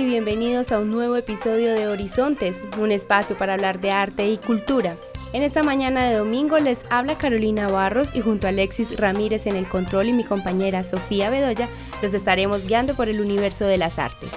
Y 0.00 0.06
bienvenidos 0.06 0.72
a 0.72 0.78
un 0.78 0.90
nuevo 0.90 1.16
episodio 1.16 1.74
de 1.74 1.86
Horizontes, 1.86 2.64
un 2.78 2.90
espacio 2.90 3.36
para 3.36 3.52
hablar 3.52 3.80
de 3.80 3.90
arte 3.90 4.30
y 4.30 4.38
cultura. 4.38 4.96
En 5.34 5.42
esta 5.42 5.62
mañana 5.62 6.08
de 6.08 6.16
domingo 6.16 6.58
les 6.58 6.80
habla 6.88 7.18
Carolina 7.18 7.68
Barros 7.68 8.10
y 8.14 8.22
junto 8.22 8.46
a 8.46 8.50
Alexis 8.50 8.96
Ramírez 8.96 9.46
en 9.46 9.56
el 9.56 9.68
control 9.68 10.08
y 10.08 10.14
mi 10.14 10.24
compañera 10.24 10.84
Sofía 10.84 11.28
Bedoya 11.28 11.68
los 12.00 12.14
estaremos 12.14 12.66
guiando 12.66 12.94
por 12.94 13.10
el 13.10 13.20
universo 13.20 13.66
de 13.66 13.76
las 13.76 13.98
artes. 13.98 14.30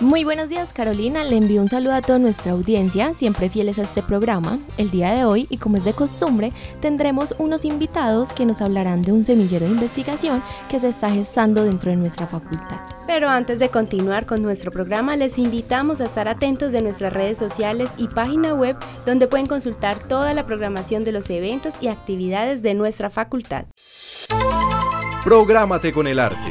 Muy 0.00 0.24
buenos 0.24 0.48
días 0.48 0.72
Carolina, 0.72 1.22
le 1.22 1.36
envío 1.36 1.62
un 1.62 1.68
saludo 1.68 1.92
a 1.92 2.02
toda 2.02 2.18
nuestra 2.18 2.50
audiencia, 2.50 3.14
siempre 3.14 3.48
fieles 3.48 3.78
a 3.78 3.82
este 3.82 4.02
programa. 4.02 4.58
El 4.76 4.90
día 4.90 5.12
de 5.12 5.24
hoy, 5.24 5.46
y 5.50 5.58
como 5.58 5.76
es 5.76 5.84
de 5.84 5.92
costumbre, 5.92 6.52
tendremos 6.80 7.32
unos 7.38 7.64
invitados 7.64 8.32
que 8.32 8.44
nos 8.44 8.60
hablarán 8.60 9.02
de 9.02 9.12
un 9.12 9.22
semillero 9.22 9.66
de 9.66 9.72
investigación 9.72 10.42
que 10.68 10.80
se 10.80 10.88
está 10.88 11.10
gestando 11.10 11.62
dentro 11.62 11.92
de 11.92 11.96
nuestra 11.96 12.26
facultad. 12.26 12.80
Pero 13.06 13.28
antes 13.28 13.60
de 13.60 13.68
continuar 13.68 14.26
con 14.26 14.42
nuestro 14.42 14.72
programa, 14.72 15.14
les 15.14 15.38
invitamos 15.38 16.00
a 16.00 16.06
estar 16.06 16.26
atentos 16.26 16.72
de 16.72 16.82
nuestras 16.82 17.12
redes 17.12 17.38
sociales 17.38 17.92
y 17.96 18.08
página 18.08 18.52
web 18.52 18.76
donde 19.06 19.28
pueden 19.28 19.46
consultar 19.46 20.00
toda 20.00 20.34
la 20.34 20.44
programación 20.44 21.04
de 21.04 21.12
los 21.12 21.30
eventos 21.30 21.74
y 21.80 21.86
actividades 21.86 22.62
de 22.62 22.74
nuestra 22.74 23.10
facultad. 23.10 23.66
Prográmate 25.22 25.92
con 25.92 26.08
el 26.08 26.18
arte. 26.18 26.50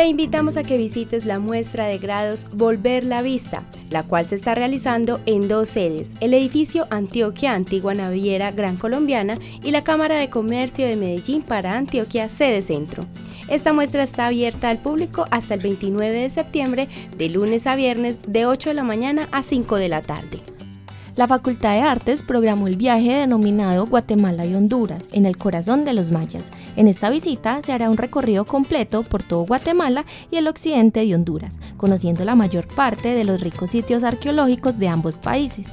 Te 0.00 0.06
invitamos 0.06 0.56
a 0.56 0.62
que 0.62 0.78
visites 0.78 1.26
la 1.26 1.38
muestra 1.38 1.84
de 1.84 1.98
grados 1.98 2.46
Volver 2.54 3.04
la 3.04 3.20
Vista, 3.20 3.64
la 3.90 4.02
cual 4.02 4.26
se 4.26 4.34
está 4.34 4.54
realizando 4.54 5.20
en 5.26 5.46
dos 5.46 5.68
sedes, 5.68 6.12
el 6.20 6.32
edificio 6.32 6.86
Antioquia 6.88 7.52
Antigua 7.52 7.92
Naviera 7.92 8.50
Gran 8.50 8.78
Colombiana 8.78 9.34
y 9.62 9.72
la 9.72 9.84
Cámara 9.84 10.16
de 10.16 10.30
Comercio 10.30 10.86
de 10.86 10.96
Medellín 10.96 11.42
para 11.42 11.76
Antioquia 11.76 12.30
Sede 12.30 12.62
Centro. 12.62 13.04
Esta 13.48 13.74
muestra 13.74 14.02
está 14.02 14.28
abierta 14.28 14.70
al 14.70 14.78
público 14.78 15.26
hasta 15.30 15.52
el 15.52 15.60
29 15.60 16.16
de 16.16 16.30
septiembre, 16.30 16.88
de 17.18 17.28
lunes 17.28 17.66
a 17.66 17.76
viernes, 17.76 18.20
de 18.26 18.46
8 18.46 18.70
de 18.70 18.74
la 18.76 18.84
mañana 18.84 19.28
a 19.32 19.42
5 19.42 19.76
de 19.76 19.88
la 19.90 20.00
tarde. 20.00 20.40
La 21.20 21.28
Facultad 21.28 21.74
de 21.74 21.82
Artes 21.82 22.22
programó 22.22 22.66
el 22.66 22.76
viaje 22.76 23.14
denominado 23.14 23.84
Guatemala 23.84 24.46
y 24.46 24.54
Honduras, 24.54 25.04
en 25.12 25.26
el 25.26 25.36
corazón 25.36 25.84
de 25.84 25.92
los 25.92 26.12
mayas. 26.12 26.44
En 26.76 26.88
esta 26.88 27.10
visita 27.10 27.60
se 27.60 27.74
hará 27.74 27.90
un 27.90 27.98
recorrido 27.98 28.46
completo 28.46 29.02
por 29.02 29.22
todo 29.22 29.44
Guatemala 29.44 30.06
y 30.30 30.36
el 30.36 30.48
occidente 30.48 31.04
de 31.04 31.14
Honduras, 31.14 31.58
conociendo 31.76 32.24
la 32.24 32.36
mayor 32.36 32.66
parte 32.68 33.10
de 33.10 33.24
los 33.24 33.42
ricos 33.42 33.72
sitios 33.72 34.02
arqueológicos 34.02 34.78
de 34.78 34.88
ambos 34.88 35.18
países. 35.18 35.66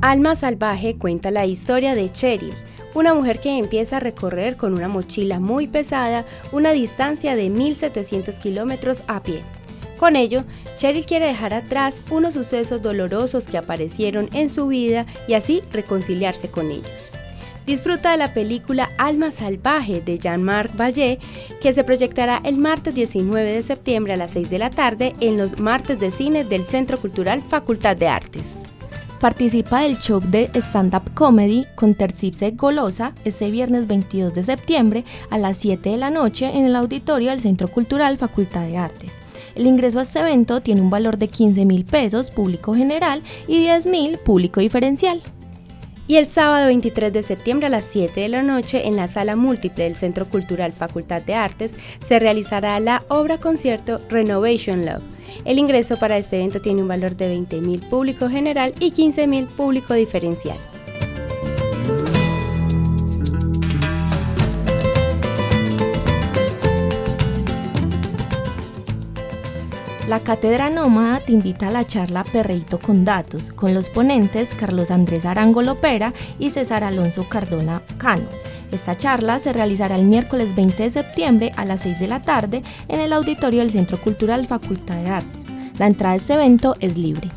Alma 0.00 0.36
Salvaje 0.36 0.96
cuenta 0.98 1.30
la 1.30 1.46
historia 1.46 1.94
de 1.94 2.10
Cheryl, 2.10 2.52
una 2.94 3.14
mujer 3.14 3.40
que 3.40 3.58
empieza 3.58 3.96
a 3.96 4.00
recorrer 4.00 4.56
con 4.56 4.74
una 4.74 4.88
mochila 4.88 5.40
muy 5.40 5.66
pesada 5.66 6.24
una 6.52 6.72
distancia 6.72 7.36
de 7.36 7.50
1700 7.50 8.38
kilómetros 8.38 9.02
a 9.06 9.22
pie. 9.22 9.42
Con 9.98 10.16
ello, 10.16 10.44
Cheryl 10.76 11.06
quiere 11.06 11.26
dejar 11.26 11.54
atrás 11.54 12.00
unos 12.10 12.34
sucesos 12.34 12.82
dolorosos 12.82 13.46
que 13.46 13.56
aparecieron 13.56 14.28
en 14.32 14.50
su 14.50 14.66
vida 14.66 15.06
y 15.28 15.34
así 15.34 15.62
reconciliarse 15.72 16.50
con 16.50 16.72
ellos. 16.72 17.12
Disfruta 17.66 18.10
de 18.10 18.16
la 18.16 18.34
película 18.34 18.90
Alma 18.98 19.30
Salvaje 19.30 20.00
de 20.00 20.18
Jean-Marc 20.18 20.76
Vallée, 20.76 21.20
que 21.60 21.72
se 21.72 21.84
proyectará 21.84 22.40
el 22.44 22.58
martes 22.58 22.96
19 22.96 23.52
de 23.52 23.62
septiembre 23.62 24.14
a 24.14 24.16
las 24.16 24.32
6 24.32 24.50
de 24.50 24.58
la 24.58 24.70
tarde 24.70 25.12
en 25.20 25.38
los 25.38 25.60
martes 25.60 26.00
de 26.00 26.10
cine 26.10 26.44
del 26.44 26.64
Centro 26.64 26.98
Cultural 26.98 27.40
Facultad 27.40 27.96
de 27.96 28.08
Artes. 28.08 28.58
Participa 29.22 29.82
del 29.82 30.00
show 30.00 30.18
de 30.18 30.50
stand-up 30.56 31.14
comedy 31.14 31.64
con 31.76 31.94
Tercipse 31.94 32.50
Golosa 32.50 33.14
este 33.24 33.52
viernes 33.52 33.86
22 33.86 34.34
de 34.34 34.42
septiembre 34.42 35.04
a 35.30 35.38
las 35.38 35.58
7 35.58 35.90
de 35.90 35.96
la 35.96 36.10
noche 36.10 36.46
en 36.46 36.64
el 36.64 36.74
auditorio 36.74 37.30
del 37.30 37.40
Centro 37.40 37.68
Cultural 37.68 38.18
Facultad 38.18 38.66
de 38.66 38.78
Artes. 38.78 39.12
El 39.54 39.68
ingreso 39.68 40.00
a 40.00 40.02
este 40.02 40.18
evento 40.18 40.60
tiene 40.60 40.80
un 40.80 40.90
valor 40.90 41.18
de 41.18 41.28
15 41.28 41.64
mil 41.66 41.84
pesos 41.84 42.32
público 42.32 42.74
general 42.74 43.22
y 43.46 43.60
10 43.60 43.86
mil 43.86 44.18
público 44.18 44.58
diferencial. 44.58 45.22
Y 46.12 46.18
el 46.18 46.26
sábado 46.26 46.66
23 46.66 47.10
de 47.10 47.22
septiembre 47.22 47.68
a 47.68 47.70
las 47.70 47.86
7 47.86 48.20
de 48.20 48.28
la 48.28 48.42
noche 48.42 48.86
en 48.86 48.96
la 48.96 49.08
sala 49.08 49.34
múltiple 49.34 49.84
del 49.84 49.96
Centro 49.96 50.28
Cultural 50.28 50.74
Facultad 50.74 51.22
de 51.22 51.34
Artes 51.34 51.72
se 52.06 52.18
realizará 52.18 52.78
la 52.80 53.02
obra 53.08 53.38
concierto 53.38 53.98
Renovation 54.10 54.84
Love. 54.84 55.02
El 55.46 55.58
ingreso 55.58 55.96
para 55.96 56.18
este 56.18 56.36
evento 56.36 56.60
tiene 56.60 56.82
un 56.82 56.88
valor 56.88 57.16
de 57.16 57.28
20 57.28 57.62
mil 57.62 57.80
público 57.80 58.28
general 58.28 58.74
y 58.78 58.90
15 58.90 59.26
mil 59.26 59.46
público 59.46 59.94
diferencial. 59.94 60.58
La 70.12 70.20
Cátedra 70.20 70.68
Nómada 70.68 71.20
te 71.20 71.32
invita 71.32 71.68
a 71.68 71.70
la 71.70 71.86
charla 71.86 72.22
Perreíto 72.22 72.78
con 72.78 73.02
Datos, 73.02 73.50
con 73.50 73.72
los 73.72 73.88
ponentes 73.88 74.54
Carlos 74.54 74.90
Andrés 74.90 75.24
Arango 75.24 75.62
Lopera 75.62 76.12
y 76.38 76.50
César 76.50 76.84
Alonso 76.84 77.26
Cardona 77.26 77.80
Cano. 77.96 78.28
Esta 78.72 78.94
charla 78.94 79.38
se 79.38 79.54
realizará 79.54 79.96
el 79.96 80.04
miércoles 80.04 80.54
20 80.54 80.82
de 80.82 80.90
septiembre 80.90 81.52
a 81.56 81.64
las 81.64 81.80
6 81.80 81.98
de 81.98 82.08
la 82.08 82.20
tarde 82.20 82.62
en 82.88 83.00
el 83.00 83.14
auditorio 83.14 83.60
del 83.60 83.70
Centro 83.70 83.98
Cultural 83.98 84.44
Facultad 84.46 84.96
de 84.96 85.08
Artes. 85.08 85.46
La 85.78 85.86
entrada 85.86 86.12
a 86.12 86.16
este 86.16 86.34
evento 86.34 86.76
es 86.80 86.98
libre. 86.98 87.30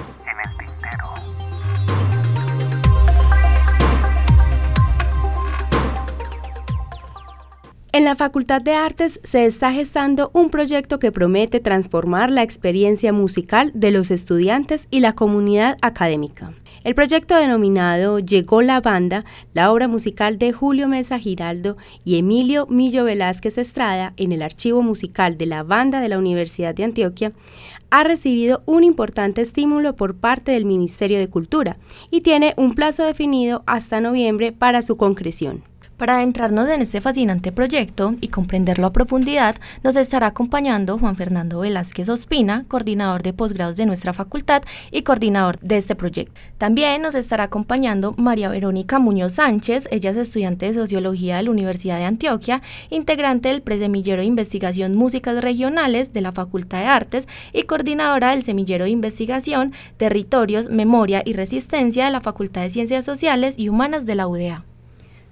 En 7.92 8.04
la 8.04 8.16
Facultad 8.16 8.62
de 8.62 8.74
Artes 8.74 9.20
se 9.24 9.46
está 9.46 9.72
gestando 9.72 10.30
un 10.34 10.52
proyecto 10.52 11.00
que 11.00 11.12
promete 11.12 11.60
transformar 11.60 12.30
la 12.30 12.44
experiencia 12.44 13.14
musical 13.14 13.72
de 13.74 13.90
los 13.90 14.12
estudiantes 14.12 14.88
y 14.92 15.00
la 15.00 15.14
comunidad 15.14 15.78
académica. 15.82 16.54
El 16.84 16.94
proyecto 16.94 17.36
denominado 17.36 18.20
Llegó 18.20 18.62
la 18.62 18.80
Banda, 18.80 19.26
la 19.56 19.72
obra 19.72 19.88
musical 19.88 20.38
de 20.38 20.52
Julio 20.52 20.88
Mesa 20.88 21.18
Giraldo 21.18 21.78
y 22.04 22.20
Emilio 22.20 22.68
Millo 22.68 23.06
Velázquez 23.06 23.58
Estrada 23.58 24.14
en 24.18 24.32
el 24.34 24.44
archivo 24.44 24.84
musical 24.84 25.36
de 25.38 25.48
la 25.48 25.64
banda 25.64 26.00
de 26.00 26.10
la 26.10 26.20
Universidad 26.20 26.76
de 26.76 26.84
Antioquia, 26.84 27.32
ha 27.90 28.04
recibido 28.04 28.64
un 28.66 28.84
importante 28.84 29.42
estímulo 29.42 29.96
por 29.96 30.16
parte 30.16 30.52
del 30.52 30.66
Ministerio 30.66 31.20
de 31.20 31.30
Cultura 31.30 31.78
y 32.12 32.22
tiene 32.22 32.54
un 32.58 32.76
plazo 32.76 33.04
definido 33.04 33.64
hasta 33.68 34.02
noviembre 34.02 34.52
para 34.52 34.82
su 34.82 34.98
concreción. 34.98 35.64
Para 35.98 36.18
adentrarnos 36.18 36.68
en 36.68 36.82
este 36.82 37.00
fascinante 37.00 37.54
proyecto 37.54 38.16
y 38.20 38.28
comprenderlo 38.28 38.88
a 38.88 38.92
profundidad, 38.92 39.56
nos 39.82 39.96
estará 39.96 40.28
acompañando 40.28 41.00
Juan 41.00 41.16
Fernando 41.16 41.62
Velázquez 41.62 42.10
Ospina, 42.10 42.66
coordinador 42.68 43.24
de 43.24 43.32
posgrados 43.32 43.78
de 43.78 43.86
nuestra 43.86 44.12
facultad 44.12 44.64
y 44.92 45.04
coordinador 45.04 45.58
de 45.62 45.78
este 45.78 45.96
proyecto. 45.96 46.34
También 46.58 47.02
nos 47.02 47.16
estará 47.16 47.46
acompañando 47.46 48.14
María 48.18 48.50
Verónica 48.50 49.00
Muñoz 49.00 49.36
Sánchez, 49.36 49.88
ella 49.90 50.10
es 50.12 50.18
estudiante 50.18 50.66
de 50.66 50.74
Sociología 50.74 51.38
de 51.38 51.44
la 51.44 51.52
Universidad 51.52 51.98
de 51.98 52.04
Antioquia, 52.04 52.62
integrante 52.90 53.48
del 53.48 53.62
Presemillero 53.62 54.22
de 54.22 54.28
Investigación 54.28 54.96
Músicas 54.96 55.42
Regionales 55.42 56.12
de 56.12 56.20
la 56.20 56.34
Facultad 56.34 56.80
de 56.80 56.88
Artes 56.88 57.26
y 57.54 57.64
coordinadora 57.64 58.32
del 58.32 58.44
Semillero 58.44 58.84
de 58.84 58.90
Investigación 58.90 59.72
Territorios, 59.96 60.70
Memoria 60.70 61.24
y 61.24 61.32
Resistencia 61.32 62.04
de 62.04 62.12
la 62.12 62.20
Facultad 62.20 62.64
de 62.64 62.70
Ciencias 62.70 63.06
Sociales 63.06 63.56
y 63.58 63.70
Humanas 63.70 64.06
de 64.06 64.16
la 64.16 64.28
UDA. 64.28 64.66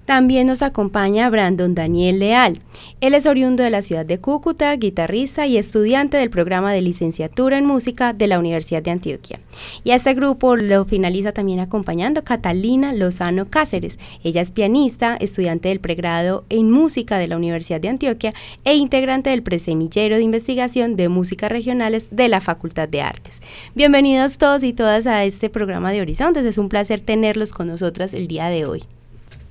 También 0.04 0.46
nos 0.46 0.60
acompaña 0.60 1.30
Brandon 1.30 1.74
Daniel 1.74 2.18
Leal. 2.18 2.60
Él 3.00 3.14
es 3.14 3.24
oriundo 3.24 3.62
de 3.62 3.70
la 3.70 3.80
ciudad 3.80 4.04
de 4.04 4.20
Cúcuta, 4.20 4.76
guitarrista 4.76 5.46
y 5.46 5.56
estudiante 5.56 6.18
del 6.18 6.28
programa 6.28 6.74
de 6.74 6.82
licenciatura 6.82 7.56
en 7.56 7.64
música 7.64 8.12
de 8.12 8.26
la 8.26 8.38
Universidad 8.38 8.82
de 8.82 8.90
Antioquia. 8.90 9.40
Y 9.82 9.92
a 9.92 9.94
este 9.94 10.12
grupo 10.12 10.56
lo 10.56 10.84
finaliza 10.84 11.32
también 11.32 11.60
acompañando 11.60 12.22
Catalina 12.22 12.92
Lozano 12.92 13.48
Cáceres. 13.48 13.98
Ella 14.22 14.42
es 14.42 14.50
pianista, 14.50 15.16
estudiante 15.16 15.70
del 15.70 15.80
pregrado 15.80 16.44
en 16.50 16.70
música 16.70 17.18
de 17.18 17.28
la 17.28 17.38
Universidad 17.38 17.80
de 17.80 17.88
Antioquia 17.88 18.34
e 18.64 18.74
integrante 18.74 19.30
del 19.30 19.42
presemillero 19.42 20.16
de 20.16 20.22
investigación 20.22 20.96
de 20.96 21.08
músicas 21.08 21.50
regionales 21.50 22.08
de 22.10 22.28
la 22.28 22.42
Facultad 22.42 22.90
de 22.90 23.00
Artes. 23.00 23.40
Bienvenidos 23.74 24.36
todos 24.36 24.64
y 24.64 24.74
todas 24.74 25.06
a 25.06 25.24
este 25.24 25.48
programa 25.48 25.92
de 25.92 26.02
Horizontes. 26.02 26.44
Es 26.44 26.58
un 26.58 26.68
placer 26.68 27.00
tenerlos 27.00 27.54
con 27.54 27.68
nosotras 27.68 28.12
el 28.12 28.26
día 28.26 28.48
de 28.50 28.66
hoy. 28.66 28.84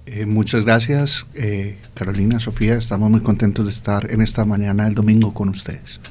Eh, 0.06 0.26
muchas 0.26 0.66
gracias, 0.66 1.28
eh, 1.34 1.78
Carolina, 1.94 2.40
Sofía. 2.40 2.76
Estamos 2.76 3.10
muy 3.10 3.22
contentos 3.22 3.66
de 3.66 3.72
estar 3.72 4.12
en 4.12 4.22
esta 4.22 4.44
mañana 4.44 4.86
del 4.86 4.96
domingo 4.96 5.34
con 5.34 5.50
ustedes. 5.50 6.02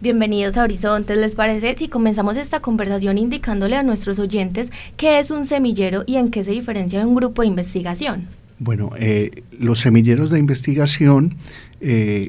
Bienvenidos 0.00 0.56
a 0.56 0.62
Horizontes. 0.62 1.18
¿Les 1.18 1.34
parece 1.34 1.74
si 1.74 1.88
comenzamos 1.88 2.36
esta 2.36 2.60
conversación 2.60 3.18
indicándole 3.18 3.76
a 3.76 3.82
nuestros 3.82 4.18
oyentes 4.18 4.70
qué 4.96 5.18
es 5.18 5.30
un 5.30 5.46
semillero 5.46 6.04
y 6.06 6.16
en 6.16 6.30
qué 6.30 6.44
se 6.44 6.52
diferencia 6.52 7.00
de 7.00 7.06
un 7.06 7.14
grupo 7.14 7.42
de 7.42 7.48
investigación? 7.48 8.28
Bueno, 8.62 8.90
eh, 8.98 9.42
los 9.58 9.80
semilleros 9.80 10.30
de 10.30 10.38
investigación 10.38 11.34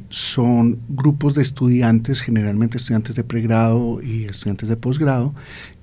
son 0.08 0.80
grupos 0.88 1.36
de 1.36 1.42
estudiantes, 1.42 2.22
generalmente 2.22 2.78
estudiantes 2.78 3.16
de 3.16 3.26
pregrado 3.26 4.02
y 4.02 4.24
estudiantes 4.24 4.70
de 4.70 4.78
posgrado, 4.78 5.36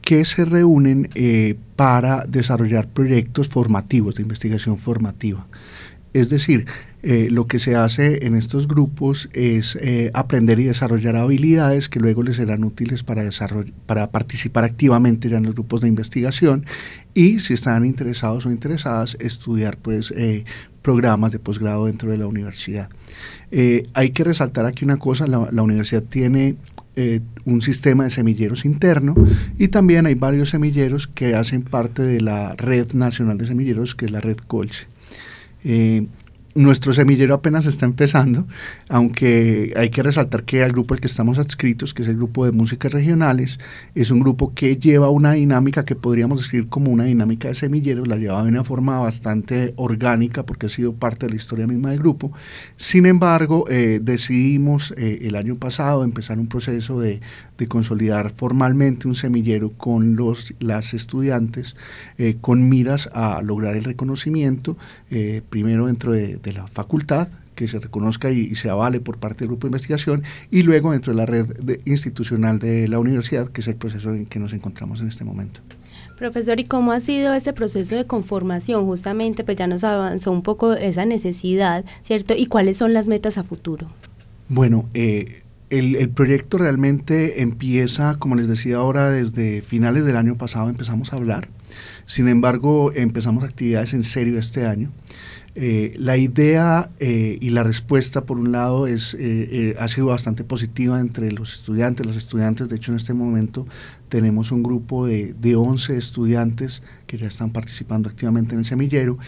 que 0.09 0.25
se 0.25 0.47
reúnen 0.47 1.11
eh, 1.15 1.55
para 1.77 2.25
desarrollar 2.27 2.89
proyectos 2.89 3.49
formativos, 3.49 4.15
de 4.15 4.23
investigación 4.23 4.79
formativa. 4.79 5.47
Es 6.15 6.31
decir, 6.31 6.65
eh, 7.03 7.29
lo 7.31 7.47
que 7.47 7.59
se 7.59 7.77
hace 7.77 8.27
en 8.27 8.35
estos 8.35 8.67
grupos 8.67 9.29
es 9.33 9.77
eh, 9.81 10.11
aprender 10.15 10.59
y 10.59 10.65
desarrollar 10.65 11.17
habilidades 11.17 11.89
que 11.89 12.01
luego 12.01 12.23
les 12.23 12.37
serán 12.37 12.65
útiles 12.65 13.03
para, 13.03 13.29
para 13.87 14.11
participar 14.11 14.65
activamente 14.65 15.29
ya 15.29 15.39
en 15.39 15.45
los 15.45 15.55
grupos 15.55 15.81
de 15.81 15.89
investigación 15.89 16.67
y 17.15 17.41
si 17.41 17.55
están 17.55 17.85
interesados 17.85 18.47
o 18.47 18.51
interesadas, 18.51 19.17
estudiar 19.21 19.77
pues, 19.77 20.13
programas 20.83 21.33
de 21.33 21.39
posgrado 21.39 21.87
dentro 21.87 22.11
de 22.11 22.19
la 22.19 22.27
universidad. 22.27 22.89
hay 23.95 24.11
que 24.11 24.25
resaltar 24.25 24.67
aquí 24.67 24.85
una 24.85 24.99
cosa, 24.99 25.27
la 25.27 25.63
universidad 25.63 26.03
tiene 26.03 26.57
eh, 27.01 27.21
un 27.45 27.63
sistema 27.63 28.03
de 28.03 28.11
semilleros 28.11 28.65
interno 28.65 29.15
y 29.57 29.69
también 29.69 30.07
hay 30.07 30.17
varios 30.17 30.51
semilleros 30.51 31.07
que 31.07 31.37
hacen 31.37 31.63
parte 31.63 32.03
de 32.03 32.21
la 32.21 32.57
red 32.57 32.93
nacional 32.93 33.39
de 33.39 33.47
semilleros 33.47 33.95
que 33.95 34.07
es 34.07 34.11
la 34.11 34.21
red 34.21 34.37
Colche. 34.39 34.89
Eh, 35.63 36.09
nuestro 36.59 36.93
semillero 36.93 37.35
apenas 37.35 37.67
está 37.67 37.87
empezando, 37.87 38.47
aunque 38.89 39.73
hay 39.77 39.91
que 39.91 40.03
resaltar 40.03 40.45
que 40.45 40.63
el 40.63 40.73
grupo 40.73 40.95
al 40.95 41.01
que 41.01 41.07
estamos 41.07 41.39
adscritos, 41.39 41.95
que 41.95 42.03
es 42.03 42.09
el 42.09 42.17
grupo 42.17 42.45
de 42.45 42.53
músicas 42.53 42.93
regionales, 42.93 43.61
es 43.95 44.11
un 44.11 44.21
grupo 44.21 44.53
que 44.55 44.77
lleva 44.77 45.09
una 45.09 45.33
dinámica 45.33 45.85
que 45.85 45.95
podríamos 45.95 46.41
describir 46.41 46.69
como 46.69 46.91
una 46.91 47.05
dinámica 47.05 47.49
de 47.49 47.55
semilleros, 47.55 48.09
la 48.09 48.17
lleva 48.17 48.43
de 48.43 48.49
una 48.49 48.65
forma 48.65 48.99
bastante 48.99 49.73
orgánica 49.77 50.45
porque 50.45 50.67
ha 50.67 50.69
sido 50.69 50.95
parte 50.95 51.27
de 51.27 51.31
la 51.31 51.37
historia 51.37 51.67
misma 51.67 51.91
del 51.91 52.01
grupo. 52.01 52.33
Sin 52.77 53.07
embargo, 53.07 53.65
eh, 53.69 54.01
decidimos 54.03 54.93
eh, 54.97 55.21
el 55.23 55.37
año 55.37 55.55
pasado 55.55 56.03
empezar 56.03 56.39
un 56.39 56.49
proceso 56.49 57.01
de, 57.01 57.21
consolidar 57.67 58.31
formalmente 58.37 59.09
un 59.09 59.17
semillero 59.17 59.71
con 59.71 60.15
los, 60.15 60.55
las 60.61 60.95
estudiantes 60.95 61.75
eh, 62.17 62.37
con 62.41 62.69
miras 62.69 63.09
a 63.13 63.43
lograr 63.43 63.77
el 63.77 63.83
reconocimiento, 63.83 64.77
primero 65.51 65.87
dentro 65.87 66.13
de 66.13 66.39
de 66.48 66.48
la 66.53 66.67
facultad, 66.67 67.29
que 67.55 67.67
se 67.67 67.81
reconozca 67.81 68.31
y, 68.31 68.55
se 68.55 68.71
avale 68.71 69.01
por 69.01 69.19
parte 69.19 69.41
del 69.41 69.49
grupo 69.49 69.67
de 69.67 69.71
investigación, 69.71 70.23
y 70.51 70.63
luego 70.63 70.93
dentro 70.93 71.13
de 71.13 71.17
la 71.17 71.27
red 71.27 71.47
institucional 71.85 72.59
de 72.59 72.87
la 72.87 72.99
universidad, 72.99 73.49
que 73.49 73.63
es 73.63 73.69
el 73.69 73.75
proceso 73.75 74.15
en 74.15 74.27
que 74.27 74.39
nos 74.39 74.53
encontramos 74.53 75.01
en 75.01 75.09
este 75.09 75.25
momento. 75.25 75.61
Profesor, 76.19 76.59
¿y 76.59 76.65
cómo 76.65 76.93
ha 76.93 77.01
sido 77.01 77.35
ese 77.35 77.53
proceso 77.53 77.95
de 77.95 78.05
conformación? 78.05 78.85
Justamente, 78.87 79.45
pues 79.45 79.57
ya 79.57 79.67
nos 79.67 79.85
avanzó 79.85 80.33
un 80.33 80.43
poco 80.43 80.73
esa 80.75 81.05
necesidad, 81.05 81.85
¿cierto? 82.03 82.35
¿Y 82.37 82.47
cuáles 82.47 82.77
son 82.77 82.93
las 82.93 83.07
metas 83.07 83.39
a 83.39 83.45
futuro? 83.45 83.87
Bueno, 84.49 84.89
eh, 84.95 85.43
el, 85.71 85.97
el, 85.97 86.09
proyecto 86.09 86.59
realmente 86.59 87.43
empieza, 87.43 88.17
como 88.19 88.35
les 88.35 88.49
decía 88.49 88.79
ahora, 88.79 89.11
desde 89.11 89.63
finales 89.63 90.05
del 90.05 90.17
año 90.17 90.37
pasado 90.37 90.69
empezamos 90.69 91.13
a 91.13 91.17
hablar. 91.17 91.49
Sin 92.07 92.27
embargo, 92.27 92.91
empezamos 92.95 93.45
actividades 93.45 93.93
en 93.93 94.03
serio 94.03 94.39
este 94.39 94.67
año. 94.67 94.91
Eh, 95.61 95.93
la 95.97 96.17
idea 96.17 96.89
eh, 97.01 97.37
y 97.41 97.51
la 97.51 97.65
respuesta, 97.65 98.25
por 98.25 98.39
un 98.39 98.53
lado, 98.53 98.87
es, 98.87 99.17
eh, 99.19 99.75
ha 99.81 99.89
sido 99.89 100.07
bastante 100.07 100.45
positiva 100.45 101.01
entre 101.01 101.33
los 101.33 101.53
estudiantes. 101.53 102.07
Los 102.07 102.15
estudiantes, 102.15 102.69
de 102.69 102.77
hecho, 102.77 102.93
en 102.93 102.97
este 102.97 103.13
momento 103.13 103.67
tenemos 104.09 104.53
un 104.53 104.63
grupo 104.63 105.05
de, 105.05 105.35
de 105.35 105.57
11 105.57 105.97
estudiantes 105.97 106.85
que 107.09 107.19
ya 107.19 107.27
están 107.27 107.51
participando 107.51 108.09
activamente 108.09 108.53
en 108.53 108.61
el 108.61 108.67
semillero. 108.67 109.19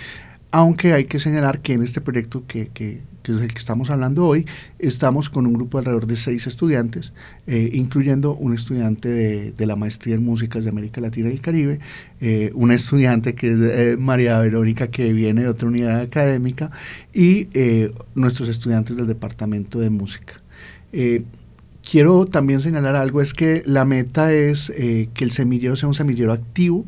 Aunque 0.52 0.92
hay 0.92 1.06
que 1.06 1.18
señalar 1.18 1.62
que 1.62 1.72
en 1.72 1.82
este 1.82 2.00
proyecto 2.00 2.44
que, 2.46 3.00
que, 3.22 3.32
es 3.32 3.40
el 3.40 3.52
que 3.52 3.58
estamos 3.58 3.90
hablando 3.90 4.26
hoy, 4.26 4.46
estamos 4.78 5.28
con 5.28 5.46
un 5.46 5.52
grupo 5.52 5.78
de 5.78 5.82
alrededor 5.82 6.06
de 6.06 6.16
seis 6.16 6.46
estudiantes, 6.46 7.12
eh, 7.46 7.70
incluyendo 7.72 8.34
un 8.34 8.54
estudiante 8.54 9.08
de, 9.08 9.52
de, 9.52 9.66
la 9.66 9.76
maestría 9.76 10.14
en 10.14 10.24
músicas 10.24 10.64
de 10.64 10.70
América 10.70 11.00
Latina 11.00 11.28
y 11.28 11.32
el 11.32 11.40
Caribe, 11.40 11.80
eh, 12.20 12.50
una 12.54 12.74
estudiante 12.74 13.34
que 13.34 13.52
es 13.52 13.58
eh, 13.58 13.96
María 13.98 14.38
Verónica, 14.38 14.88
que 14.88 15.12
viene 15.12 15.42
de 15.42 15.48
otra 15.48 15.68
unidad 15.68 16.00
académica, 16.00 16.70
y 17.14 17.48
eh, 17.54 17.92
nuestros 18.14 18.48
estudiantes 18.48 18.96
del 18.96 19.06
Departamento 19.06 19.78
de 19.78 19.90
Música. 19.90 20.34
Eh, 20.92 21.24
quiero 21.88 22.26
también 22.26 22.60
señalar 22.60 22.96
algo, 22.96 23.20
es 23.20 23.32
que 23.32 23.62
la 23.64 23.84
meta 23.84 24.32
es 24.32 24.70
que 24.70 25.24
el 25.24 25.30
semillero 25.30 25.76
sea 25.76 25.88
un 25.88 25.94
semillero 25.94 26.32
activo, 26.32 26.84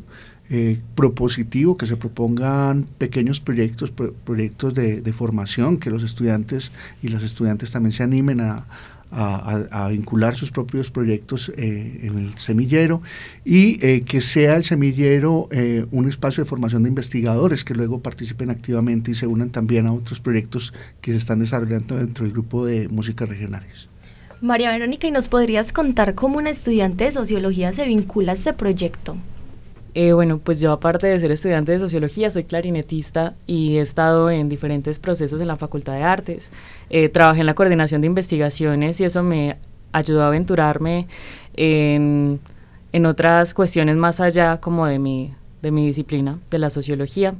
eh, 0.55 0.77
propositivo, 0.93 1.77
que 1.77 1.87
se 1.87 1.97
propongan 1.97 2.85
pequeños 2.99 3.39
proyectos, 3.39 3.89
proyectos 3.89 4.75
de, 4.75 5.11
formación, 5.11 5.79
que 5.79 5.89
los 5.89 6.03
estudiantes 6.03 6.71
y 7.01 7.07
las 7.07 7.23
estudiantes 7.23 7.71
también 7.71 7.91
se 7.91 8.03
animen 8.03 8.39
a, 8.39 8.67
vincular 9.89 10.35
sus 10.35 10.51
propios 10.51 10.91
proyectos 10.91 11.51
eh, 11.57 12.01
en 12.03 12.19
el 12.19 12.37
semillero 12.37 13.01
y 13.43 13.83
eh, 13.83 14.01
que 14.01 14.21
sea 14.21 14.55
el 14.55 14.63
semillero 14.63 15.49
un 15.91 16.07
espacio 16.07 16.43
de 16.43 16.49
formación 16.49 16.83
de 16.83 16.89
investigadores 16.89 17.63
que 17.63 17.73
luego 17.73 18.01
participen 18.01 18.51
activamente 18.51 19.09
y 19.09 19.15
se 19.15 19.25
unan 19.25 19.49
también 19.49 19.87
a 19.87 19.93
otros 19.93 20.19
proyectos 20.19 20.71
que 21.01 21.11
se 21.11 21.17
están 21.17 21.39
desarrollando 21.39 21.95
dentro 21.95 22.25
del 22.25 22.33
grupo 22.33 22.63
de 22.63 22.89
músicas 22.89 23.27
regionales. 23.27 23.87
María 24.41 24.71
Verónica, 24.71 25.07
¿y 25.07 25.11
nos 25.11 25.29
podrías 25.29 25.73
contar 25.73 26.13
cómo 26.13 26.37
una 26.37 26.51
estudiante 26.51 27.05
de 27.05 27.11
sociología 27.11 27.73
se 27.73 27.85
vincula 27.85 28.33
a 28.33 28.35
este 28.35 28.53
proyecto? 28.53 29.17
Eh, 29.95 30.13
bueno, 30.13 30.39
pues 30.39 30.59
yo 30.59 30.71
aparte 30.71 31.07
de 31.07 31.19
ser 31.19 31.31
estudiante 31.31 31.71
de 31.71 31.79
sociología, 31.79 32.29
soy 32.29 32.45
clarinetista 32.45 33.35
y 33.45 33.77
he 33.77 33.81
estado 33.81 34.31
en 34.31 34.49
diferentes 34.49 34.97
procesos 34.97 35.39
en 35.39 35.47
la 35.47 35.55
Facultad 35.55 35.93
de 35.93 36.03
Artes. 36.03 36.51
Eh, 36.89 37.09
trabajé 37.09 37.41
en 37.41 37.45
la 37.45 37.53
coordinación 37.53 38.01
de 38.01 38.07
investigaciones 38.07 38.99
y 39.01 39.05
eso 39.05 39.21
me 39.21 39.57
ayudó 39.91 40.23
a 40.23 40.27
aventurarme 40.27 41.07
en, 41.55 42.39
otras 43.05 43.53
cuestiones 43.53 43.95
más 43.95 44.19
allá 44.19 44.59
como 44.59 44.87
de 44.87 44.97
mi, 44.97 45.33
de 45.61 45.71
mi 45.71 45.85
disciplina, 45.85 46.39
de 46.49 46.59
la 46.59 46.69
sociología 46.69 47.35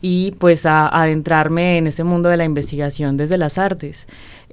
y 0.00 0.32
pues 0.32 0.66
a, 0.66 0.88
adentrarme 0.88 1.78
en 1.78 1.86
este 1.86 2.04
mundo 2.04 2.28
de 2.28 2.36
la 2.36 2.44
investigación 2.44 3.16
desde 3.16 3.38
las 3.38 3.56
artes. 3.56 4.06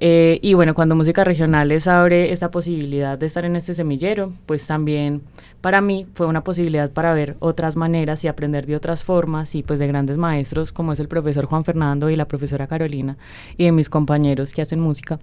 Eh, 0.04 0.40
y 0.42 0.54
bueno, 0.54 0.74
cuando 0.74 0.96
Música 0.96 1.22
Regionales 1.22 1.86
abre 1.86 2.32
esta 2.32 2.50
posibilidad 2.50 3.16
de 3.16 3.26
estar 3.26 3.44
en 3.44 3.54
este 3.54 3.72
semillero, 3.72 4.32
pues 4.46 4.66
también 4.66 5.22
para 5.60 5.80
mí 5.80 6.08
fue 6.14 6.26
una 6.26 6.42
posibilidad 6.42 6.90
para 6.90 7.14
ver 7.14 7.36
otras 7.38 7.76
maneras 7.76 8.24
y 8.24 8.26
aprender 8.26 8.66
de 8.66 8.74
otras 8.74 9.04
formas 9.04 9.54
y 9.54 9.62
pues 9.62 9.78
de 9.78 9.86
grandes 9.86 10.18
maestros 10.18 10.72
como 10.72 10.92
es 10.92 10.98
el 10.98 11.06
profesor 11.06 11.44
Juan 11.44 11.64
Fernando 11.64 12.10
y 12.10 12.16
la 12.16 12.24
profesora 12.24 12.66
Carolina 12.66 13.16
y 13.56 13.66
de 13.66 13.70
mis 13.70 13.88
compañeros 13.88 14.52
que 14.52 14.62
hacen 14.62 14.80
música. 14.80 15.20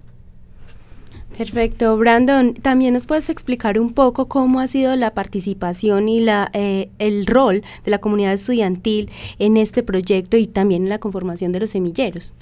Perfecto. 1.36 1.98
Brandon, 1.98 2.54
también 2.54 2.94
nos 2.94 3.06
puedes 3.06 3.28
explicar 3.28 3.78
un 3.78 3.92
poco 3.92 4.28
cómo 4.28 4.60
ha 4.60 4.66
sido 4.66 4.96
la 4.96 5.12
participación 5.12 6.08
y 6.08 6.20
la, 6.20 6.50
eh, 6.54 6.88
el 6.98 7.26
rol 7.26 7.62
de 7.84 7.90
la 7.90 7.98
comunidad 7.98 8.32
estudiantil 8.32 9.10
en 9.38 9.58
este 9.58 9.82
proyecto 9.82 10.38
y 10.38 10.46
también 10.46 10.84
en 10.84 10.88
la 10.88 11.00
conformación 11.00 11.52
de 11.52 11.60
los 11.60 11.68
semilleros. 11.68 12.32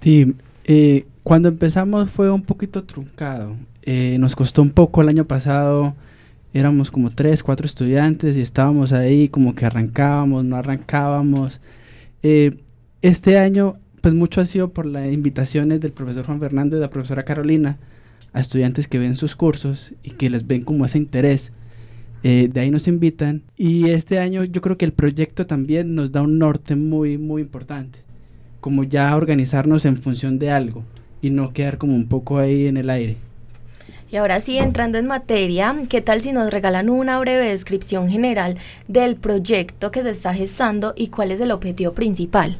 Sí, 0.00 0.34
eh, 0.64 1.06
cuando 1.24 1.48
empezamos 1.48 2.10
fue 2.10 2.30
un 2.30 2.42
poquito 2.42 2.84
truncado. 2.84 3.56
Eh, 3.82 4.18
nos 4.20 4.36
costó 4.36 4.60
un 4.60 4.70
poco 4.70 5.00
el 5.00 5.08
año 5.08 5.24
pasado. 5.24 5.94
Éramos 6.52 6.90
como 6.90 7.10
tres, 7.10 7.42
cuatro 7.42 7.66
estudiantes 7.66 8.36
y 8.36 8.42
estábamos 8.42 8.92
ahí 8.92 9.28
como 9.28 9.54
que 9.54 9.64
arrancábamos, 9.64 10.44
no 10.44 10.56
arrancábamos. 10.56 11.60
este 13.02 13.38
año, 13.38 13.76
pues 14.02 14.14
mucho 14.14 14.40
ha 14.42 14.44
sido 14.44 14.68
por 14.68 14.86
las 14.86 15.10
invitaciones 15.12 15.80
del 15.80 15.92
profesor 15.92 16.26
Juan 16.26 16.40
Fernando 16.40 16.76
y 16.76 16.78
de 16.78 16.84
la 16.86 16.90
profesora 16.90 17.24
Carolina 17.24 17.78
a 18.34 18.40
estudiantes 18.40 18.86
que 18.86 18.98
ven 18.98 19.16
sus 19.16 19.34
cursos 19.34 19.94
y 20.02 20.10
que 20.10 20.28
les 20.28 20.46
ven 20.46 20.62
como 20.62 20.84
ese 20.84 20.98
interés. 20.98 21.52
Eh, 22.22 22.50
de 22.52 22.60
ahí 22.60 22.70
nos 22.70 22.86
invitan 22.86 23.42
y 23.56 23.88
este 23.88 24.18
año 24.18 24.44
yo 24.44 24.60
creo 24.60 24.76
que 24.78 24.84
el 24.84 24.92
proyecto 24.92 25.46
también 25.46 25.94
nos 25.94 26.12
da 26.12 26.22
un 26.22 26.38
norte 26.38 26.76
muy, 26.76 27.18
muy 27.18 27.42
importante, 27.42 28.00
como 28.60 28.84
ya 28.84 29.14
organizarnos 29.16 29.84
en 29.86 29.96
función 29.96 30.38
de 30.38 30.50
algo 30.50 30.84
y 31.24 31.30
no 31.30 31.52
quedar 31.52 31.78
como 31.78 31.94
un 31.94 32.06
poco 32.06 32.38
ahí 32.38 32.66
en 32.66 32.76
el 32.76 32.90
aire. 32.90 33.16
Y 34.12 34.16
ahora 34.16 34.40
sí, 34.40 34.58
entrando 34.58 34.98
en 34.98 35.06
materia, 35.06 35.74
¿qué 35.88 36.00
tal 36.00 36.20
si 36.20 36.32
nos 36.32 36.50
regalan 36.50 36.90
una 36.90 37.18
breve 37.18 37.48
descripción 37.48 38.08
general 38.08 38.58
del 38.86 39.16
proyecto 39.16 39.90
que 39.90 40.02
se 40.02 40.10
está 40.10 40.34
gestando 40.34 40.92
y 40.94 41.08
cuál 41.08 41.32
es 41.32 41.40
el 41.40 41.50
objetivo 41.50 41.92
principal? 41.94 42.58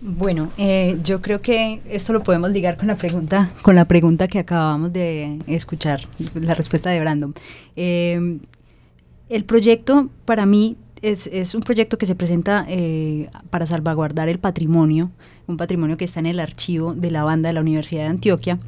Bueno, 0.00 0.50
eh, 0.58 0.98
yo 1.02 1.22
creo 1.22 1.40
que 1.40 1.80
esto 1.88 2.12
lo 2.12 2.22
podemos 2.22 2.50
ligar 2.50 2.76
con 2.76 2.88
la 2.88 2.96
pregunta, 2.96 3.50
con 3.62 3.74
la 3.74 3.86
pregunta 3.86 4.28
que 4.28 4.38
acabamos 4.38 4.92
de 4.92 5.38
escuchar, 5.46 6.02
la 6.34 6.54
respuesta 6.54 6.90
de 6.90 7.00
Brandon. 7.00 7.34
Eh, 7.76 8.38
el 9.28 9.44
proyecto 9.44 10.10
para 10.24 10.44
mí 10.44 10.76
es, 11.00 11.28
es, 11.28 11.54
un 11.54 11.62
proyecto 11.62 11.98
que 11.98 12.06
se 12.06 12.14
presenta 12.14 12.66
eh, 12.68 13.30
para 13.50 13.66
salvaguardar 13.66 14.28
el 14.28 14.38
patrimonio, 14.38 15.10
un 15.46 15.56
patrimonio 15.56 15.96
que 15.96 16.04
está 16.04 16.20
en 16.20 16.26
el 16.26 16.40
archivo 16.40 16.94
de 16.94 17.10
la 17.10 17.24
banda 17.24 17.48
de 17.48 17.54
la 17.54 17.60
Universidad 17.60 18.02
de 18.02 18.08
Antioquia. 18.08 18.58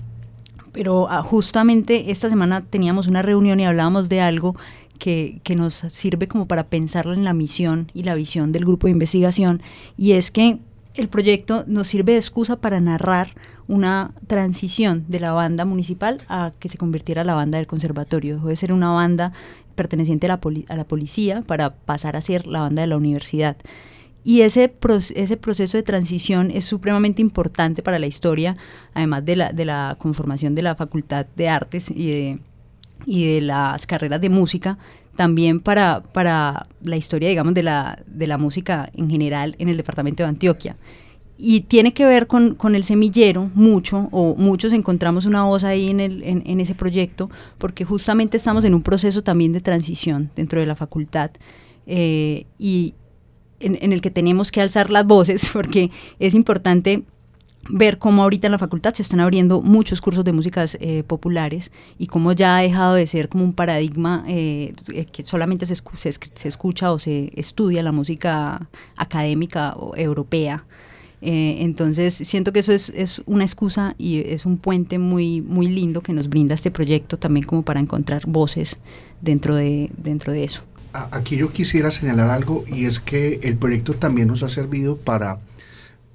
Pero 0.73 1.09
ah, 1.09 1.23
justamente 1.23 2.11
esta 2.11 2.29
semana 2.29 2.63
teníamos 2.63 3.07
una 3.07 3.23
reunión 3.23 3.61
y 3.61 3.65
hablábamos 3.65 4.09
de 4.09 4.21
algo 4.21 4.57
que, 4.99 5.41
que, 5.45 5.57
nos 5.57 5.75
sirve 5.75 6.29
como 6.29 6.47
para 6.47 6.65
pensar 6.65 7.07
en 7.07 7.25
la 7.25 7.35
misión 7.35 7.91
y 7.95 8.05
la 8.05 8.15
visión 8.15 8.53
del 8.53 8.65
grupo 8.65 8.87
de 8.87 8.93
investigación, 8.93 9.61
y 9.97 10.13
es 10.13 10.31
que 10.31 10.59
el 10.95 11.09
proyecto 11.09 11.65
nos 11.67 11.89
sirve 11.89 12.13
de 12.13 12.19
excusa 12.19 12.57
para 12.57 12.81
narrar 12.81 13.35
una 13.67 14.13
transición 14.27 15.05
de 15.09 15.21
la 15.21 15.33
banda 15.33 15.65
municipal 15.65 16.21
a 16.29 16.53
que 16.61 16.69
se 16.69 16.79
convirtiera 16.79 17.25
la 17.25 17.35
banda 17.35 17.59
del 17.59 17.67
conservatorio. 17.67 18.37
Dejó 18.37 18.49
de 18.49 18.57
ser 18.57 18.73
una 18.73 18.91
banda 18.93 19.33
perteneciente 19.75 20.27
a 20.27 20.29
la, 20.29 20.41
a 20.69 20.77
la 20.77 20.85
policía 20.85 21.43
para 21.43 21.75
pasar 21.75 22.17
a 22.17 22.21
ser 22.21 22.47
la 22.47 22.61
banda 22.61 22.83
de 22.83 22.89
la 22.89 22.97
universidad. 22.97 23.57
Y 24.27 24.41
ese, 24.41 24.75
ese 25.15 25.37
proceso 25.37 25.77
de 25.77 25.83
transición 25.83 26.51
es 26.51 26.65
supremamente 26.65 27.21
importante 27.21 27.83
para 27.83 27.99
la 27.99 28.07
historia, 28.07 28.57
además 28.95 29.23
de 29.27 29.37
la, 29.37 29.53
de 29.53 29.67
la 29.67 29.97
conformación 30.01 30.55
de 30.55 30.63
la 30.63 30.75
Facultad 30.75 31.27
de 31.37 31.51
Artes 31.51 31.91
y 31.91 32.07
de, 32.07 32.39
y 33.05 33.35
de 33.35 33.41
las 33.43 33.87
carreras 33.87 34.23
de 34.23 34.31
música, 34.31 34.79
también 35.15 35.61
para, 35.61 36.03
para 36.03 36.67
la 36.83 36.97
historia, 36.97 37.29
digamos, 37.29 37.53
de 37.53 37.63
la, 37.63 38.03
de 38.07 38.27
la 38.27 38.39
música 38.39 38.91
en 38.95 39.11
general 39.11 39.57
en 39.59 39.69
el 39.69 39.77
departamento 39.77 40.23
de 40.23 40.31
Antioquia. 40.31 40.77
Y 41.37 41.63
tiene 41.63 41.93
que 41.93 42.07
ver 42.07 42.27
con, 42.27 42.55
con 42.55 42.75
el 42.75 42.85
semillero 42.85 43.51
mucho, 43.55 44.09
o 44.11 44.37
muchos 44.37 44.73
encontramos 44.73 45.27
una 45.27 45.45
voz 45.45 45.65
ahí 45.65 45.91
en, 45.91 46.01
el, 46.01 46.23
en, 46.23 46.61
ese 46.61 46.75
proyecto, 46.75 47.29
porque 47.59 47.85
justamente 47.85 48.39
estamos 48.39 48.65
en 48.65 48.73
un 48.73 48.83
proceso 48.83 49.23
también 49.23 49.53
de 49.53 49.61
transición 49.61 50.31
dentro 50.35 50.61
de 50.61 50.67
la 50.67 50.77
facultad 50.77 51.33
eh, 51.87 52.47
y 52.59 52.95
en, 53.61 53.79
en 53.81 53.93
el 53.93 54.01
que 54.01 54.11
tenemos 54.11 54.53
que 54.53 54.61
alzar 54.61 54.91
las 54.91 55.07
voces, 55.07 55.51
porque 55.53 55.91
es 56.19 56.35
importante 56.35 57.05
ver 57.69 57.99
cómo 57.99 58.23
ahorita 58.23 58.47
en 58.47 58.53
la 58.53 58.59
facultad 58.59 58.95
se 58.95 59.03
están 59.03 59.21
abriendo 59.21 59.63
muchos 59.63 60.01
cursos 60.01 60.25
de 60.25 60.33
músicas 60.33 60.77
eh, 60.81 61.03
populares 61.07 61.71
y 61.99 62.07
cómo 62.07 62.33
ya 62.33 62.57
ha 62.57 62.61
dejado 62.61 62.95
de 62.95 63.07
ser 63.07 63.29
como 63.29 63.45
un 63.45 63.53
paradigma 63.53 64.25
eh, 64.29 64.75
eh, 64.93 65.07
que 65.07 65.25
solamente 65.25 65.67
se, 65.67 65.75
se, 65.75 66.49
escucha 66.49 66.93
o 66.93 66.99
se 66.99 67.31
estudia 67.35 67.83
la 67.83 67.93
música 67.93 68.69
académica 68.97 69.75
o 69.77 69.97
europea. 69.97 70.65
entonces 71.21 72.15
siento 72.15 72.53
que 72.53 72.59
eso 72.59 72.73
es, 72.73 72.91
es, 72.91 73.23
una 73.25 73.45
excusa 73.45 73.95
y 73.97 74.19
es 74.19 74.45
un 74.45 74.59
puente 74.59 74.99
muy, 74.99 75.41
muy 75.41 75.69
lindo 75.69 76.03
que 76.03 76.13
nos 76.13 76.29
brinda 76.29 76.55
este 76.55 76.71
proyecto 76.71 77.17
también 77.17 77.47
como 77.47 77.63
para 77.63 77.81
encontrar 77.81 78.27
voces 78.27 78.77
dentro 79.23 79.55
de, 79.55 79.91
dentro 79.97 80.33
de 80.33 80.45
eso. 80.45 80.63
Aquí 80.95 81.37
yo 81.37 81.53
quisiera 81.53 81.91
señalar 81.91 82.31
algo 82.31 82.65
y 82.69 82.87
es 82.87 83.01
que 83.01 83.41
el 83.43 83.57
proyecto 83.57 83.95
también 83.95 84.29
nos 84.29 84.45
ha 84.45 84.49
servido 84.49 84.97
para 84.97 85.41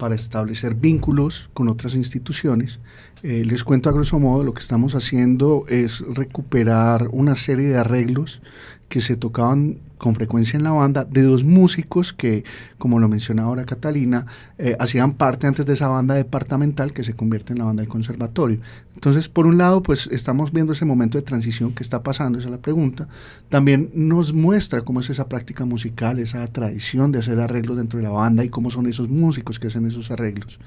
para 0.00 0.14
establecer 0.14 0.74
vínculos 0.74 1.50
con 1.52 1.68
otras 1.68 1.94
instituciones. 1.94 2.80
Eh, 3.22 3.44
les 3.44 3.64
cuento 3.64 3.90
a 3.90 3.92
grosso 3.92 4.18
modo, 4.18 4.42
lo 4.42 4.54
que 4.54 4.62
estamos 4.62 4.94
haciendo 4.94 5.66
es 5.68 6.00
recuperar 6.00 7.08
una 7.12 7.36
serie 7.36 7.68
de 7.68 7.76
arreglos 7.76 8.40
que 8.88 9.02
se 9.02 9.16
tocaban 9.16 9.76
con 10.00 10.14
frecuencia 10.14 10.56
en 10.56 10.64
la 10.64 10.72
banda 10.72 11.04
de 11.04 11.22
dos 11.22 11.44
músicos 11.44 12.12
que, 12.12 12.42
como 12.78 12.98
lo 12.98 13.08
mencionaba 13.08 13.48
ahora 13.48 13.66
Catalina, 13.66 14.26
eh, 14.58 14.74
hacían 14.80 15.12
parte 15.12 15.46
antes 15.46 15.66
de 15.66 15.74
esa 15.74 15.88
banda 15.88 16.14
departamental 16.14 16.92
que 16.92 17.04
se 17.04 17.12
convierte 17.12 17.52
en 17.52 17.58
la 17.58 17.66
banda 17.66 17.82
del 17.82 17.90
conservatorio. 17.90 18.60
Entonces, 18.94 19.28
por 19.28 19.46
un 19.46 19.58
lado, 19.58 19.82
pues 19.82 20.08
estamos 20.10 20.52
viendo 20.52 20.72
ese 20.72 20.86
momento 20.86 21.18
de 21.18 21.22
transición 21.22 21.74
que 21.74 21.82
está 21.82 22.02
pasando, 22.02 22.38
esa 22.38 22.48
es 22.48 22.52
la 22.52 22.62
pregunta. 22.62 23.08
También 23.50 23.90
nos 23.94 24.32
muestra 24.32 24.80
cómo 24.80 25.00
es 25.00 25.10
esa 25.10 25.28
práctica 25.28 25.66
musical, 25.66 26.18
esa 26.18 26.46
tradición 26.48 27.12
de 27.12 27.18
hacer 27.18 27.38
arreglos 27.38 27.76
dentro 27.76 27.98
de 27.98 28.04
la 28.04 28.10
banda 28.10 28.42
y 28.42 28.48
cómo 28.48 28.70
son 28.70 28.86
esos 28.86 29.08
músicos 29.08 29.60
que 29.60 29.68
hacen 29.68 29.86
esos 29.86 30.10
arreglos 30.10 30.58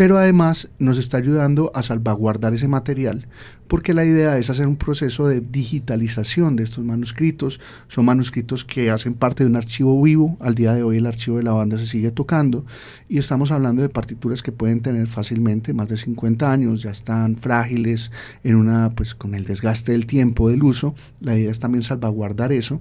pero 0.00 0.16
además 0.16 0.70
nos 0.78 0.96
está 0.96 1.18
ayudando 1.18 1.72
a 1.74 1.82
salvaguardar 1.82 2.54
ese 2.54 2.68
material 2.68 3.26
porque 3.70 3.94
la 3.94 4.04
idea 4.04 4.36
es 4.36 4.50
hacer 4.50 4.66
un 4.66 4.76
proceso 4.76 5.28
de 5.28 5.40
digitalización 5.40 6.56
de 6.56 6.64
estos 6.64 6.84
manuscritos. 6.84 7.60
Son 7.86 8.04
manuscritos 8.04 8.49
que 8.64 8.90
hacen 8.90 9.14
parte 9.14 9.44
de 9.44 9.50
un 9.50 9.56
archivo 9.56 10.00
vivo. 10.02 10.36
Al 10.40 10.54
día 10.54 10.74
de 10.74 10.82
hoy 10.82 10.98
el 10.98 11.06
archivo 11.06 11.36
de 11.36 11.42
la 11.42 11.52
banda 11.52 11.78
se 11.78 11.86
sigue 11.86 12.10
tocando 12.10 12.64
y 13.08 13.18
estamos 13.18 13.50
hablando 13.50 13.82
de 13.82 13.88
partituras 13.88 14.42
que 14.42 14.52
pueden 14.52 14.80
tener 14.80 15.06
fácilmente 15.06 15.72
más 15.72 15.88
de 15.88 15.96
50 15.96 16.50
años, 16.50 16.82
ya 16.82 16.90
están 16.90 17.36
frágiles 17.36 18.10
en 18.44 18.56
una 18.56 18.90
pues 18.90 19.14
con 19.14 19.34
el 19.34 19.44
desgaste 19.44 19.92
del 19.92 20.06
tiempo 20.06 20.48
del 20.48 20.62
uso. 20.62 20.94
La 21.20 21.36
idea 21.36 21.50
es 21.50 21.60
también 21.60 21.84
salvaguardar 21.84 22.52
eso 22.52 22.80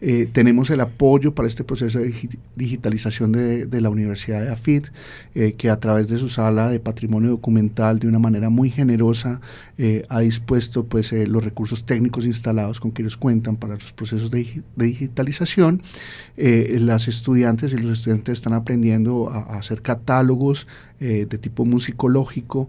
Eh, 0.00 0.28
tenemos 0.32 0.70
el 0.70 0.80
apoyo 0.80 1.34
para 1.34 1.48
este 1.48 1.64
proceso 1.64 1.98
de 1.98 2.14
digitalización 2.56 3.32
de, 3.32 3.80
la 3.80 3.90
Universidad 3.90 4.42
de 4.42 4.50
AFIT, 4.50 4.88
eh, 5.34 5.54
que 5.56 5.70
a 5.70 5.78
través 5.78 6.08
de 6.08 6.18
su 6.18 6.28
sala 6.28 6.68
de 6.68 6.80
patrimonio 6.80 7.30
documental, 7.30 7.98
de 7.98 8.08
una 8.08 8.18
manera 8.18 8.50
muy 8.50 8.70
generosa, 8.70 9.40
eh, 9.78 10.04
ha 10.08 10.20
dispuesto 10.20 10.84
pues, 10.84 11.12
los 11.12 11.44
recursos 11.44 11.84
técnicos 11.84 12.26
instalados 12.26 12.80
con 12.80 12.92
que 12.92 13.02
ellos 13.02 13.16
cuentan 13.16 13.56
para 13.56 13.74
los 13.74 13.92
procesos 13.92 14.30
de, 14.30 14.62
digitalización. 14.76 15.82
las 16.36 17.08
estudiantes 17.08 17.72
y 17.72 17.76
los 17.76 17.98
estudiantes 17.98 18.34
están 18.34 18.54
aprendiendo 18.54 19.30
a 19.30 19.58
hacer 19.58 19.82
catálogos 19.82 20.66
de 20.98 21.26
tipo 21.38 21.64
musicológico 21.64 22.68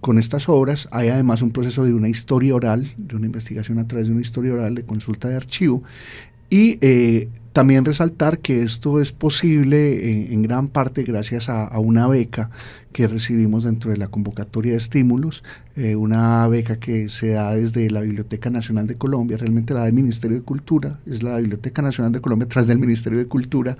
con 0.00 0.18
estas 0.18 0.48
obras 0.48 0.88
hay 0.92 1.08
además 1.08 1.42
un 1.42 1.50
proceso 1.50 1.84
de 1.84 1.94
una 1.94 2.08
historia 2.08 2.54
oral, 2.54 2.92
de 2.96 3.16
una 3.16 3.26
investigación 3.26 3.78
a 3.78 3.86
través 3.86 4.06
de 4.06 4.12
una 4.12 4.22
historia 4.22 4.52
oral 4.52 4.74
de 4.74 4.84
consulta 4.84 5.28
de 5.28 5.36
archivo. 5.36 5.82
Y 6.50 6.78
eh, 6.80 7.28
también 7.52 7.84
resaltar 7.84 8.38
que 8.38 8.62
esto 8.62 9.00
es 9.00 9.10
posible 9.10 10.32
en, 10.32 10.42
gran 10.42 10.68
parte 10.68 11.02
gracias 11.02 11.48
a, 11.48 11.76
una 11.80 12.06
beca 12.06 12.50
que 12.92 13.08
recibimos 13.08 13.64
dentro 13.64 13.90
de 13.90 13.96
la 13.96 14.06
convocatoria 14.06 14.72
de 14.72 14.78
estímulos, 14.78 15.42
eh, 15.74 15.96
una 15.96 16.46
beca 16.46 16.78
que 16.78 17.08
se 17.08 17.30
da 17.30 17.54
desde 17.56 17.90
la 17.90 18.00
Biblioteca 18.02 18.48
Nacional 18.48 18.86
de 18.86 18.94
Colombia, 18.94 19.36
realmente 19.36 19.74
la 19.74 19.84
del 19.84 19.92
Ministerio 19.92 20.36
de 20.36 20.44
Cultura, 20.44 21.00
es 21.04 21.24
la 21.24 21.38
Biblioteca 21.38 21.82
Nacional 21.82 22.12
de 22.12 22.20
Colombia 22.20 22.48
tras 22.48 22.68
del 22.68 22.78
Ministerio 22.78 23.18
de 23.18 23.26
Cultura, 23.26 23.76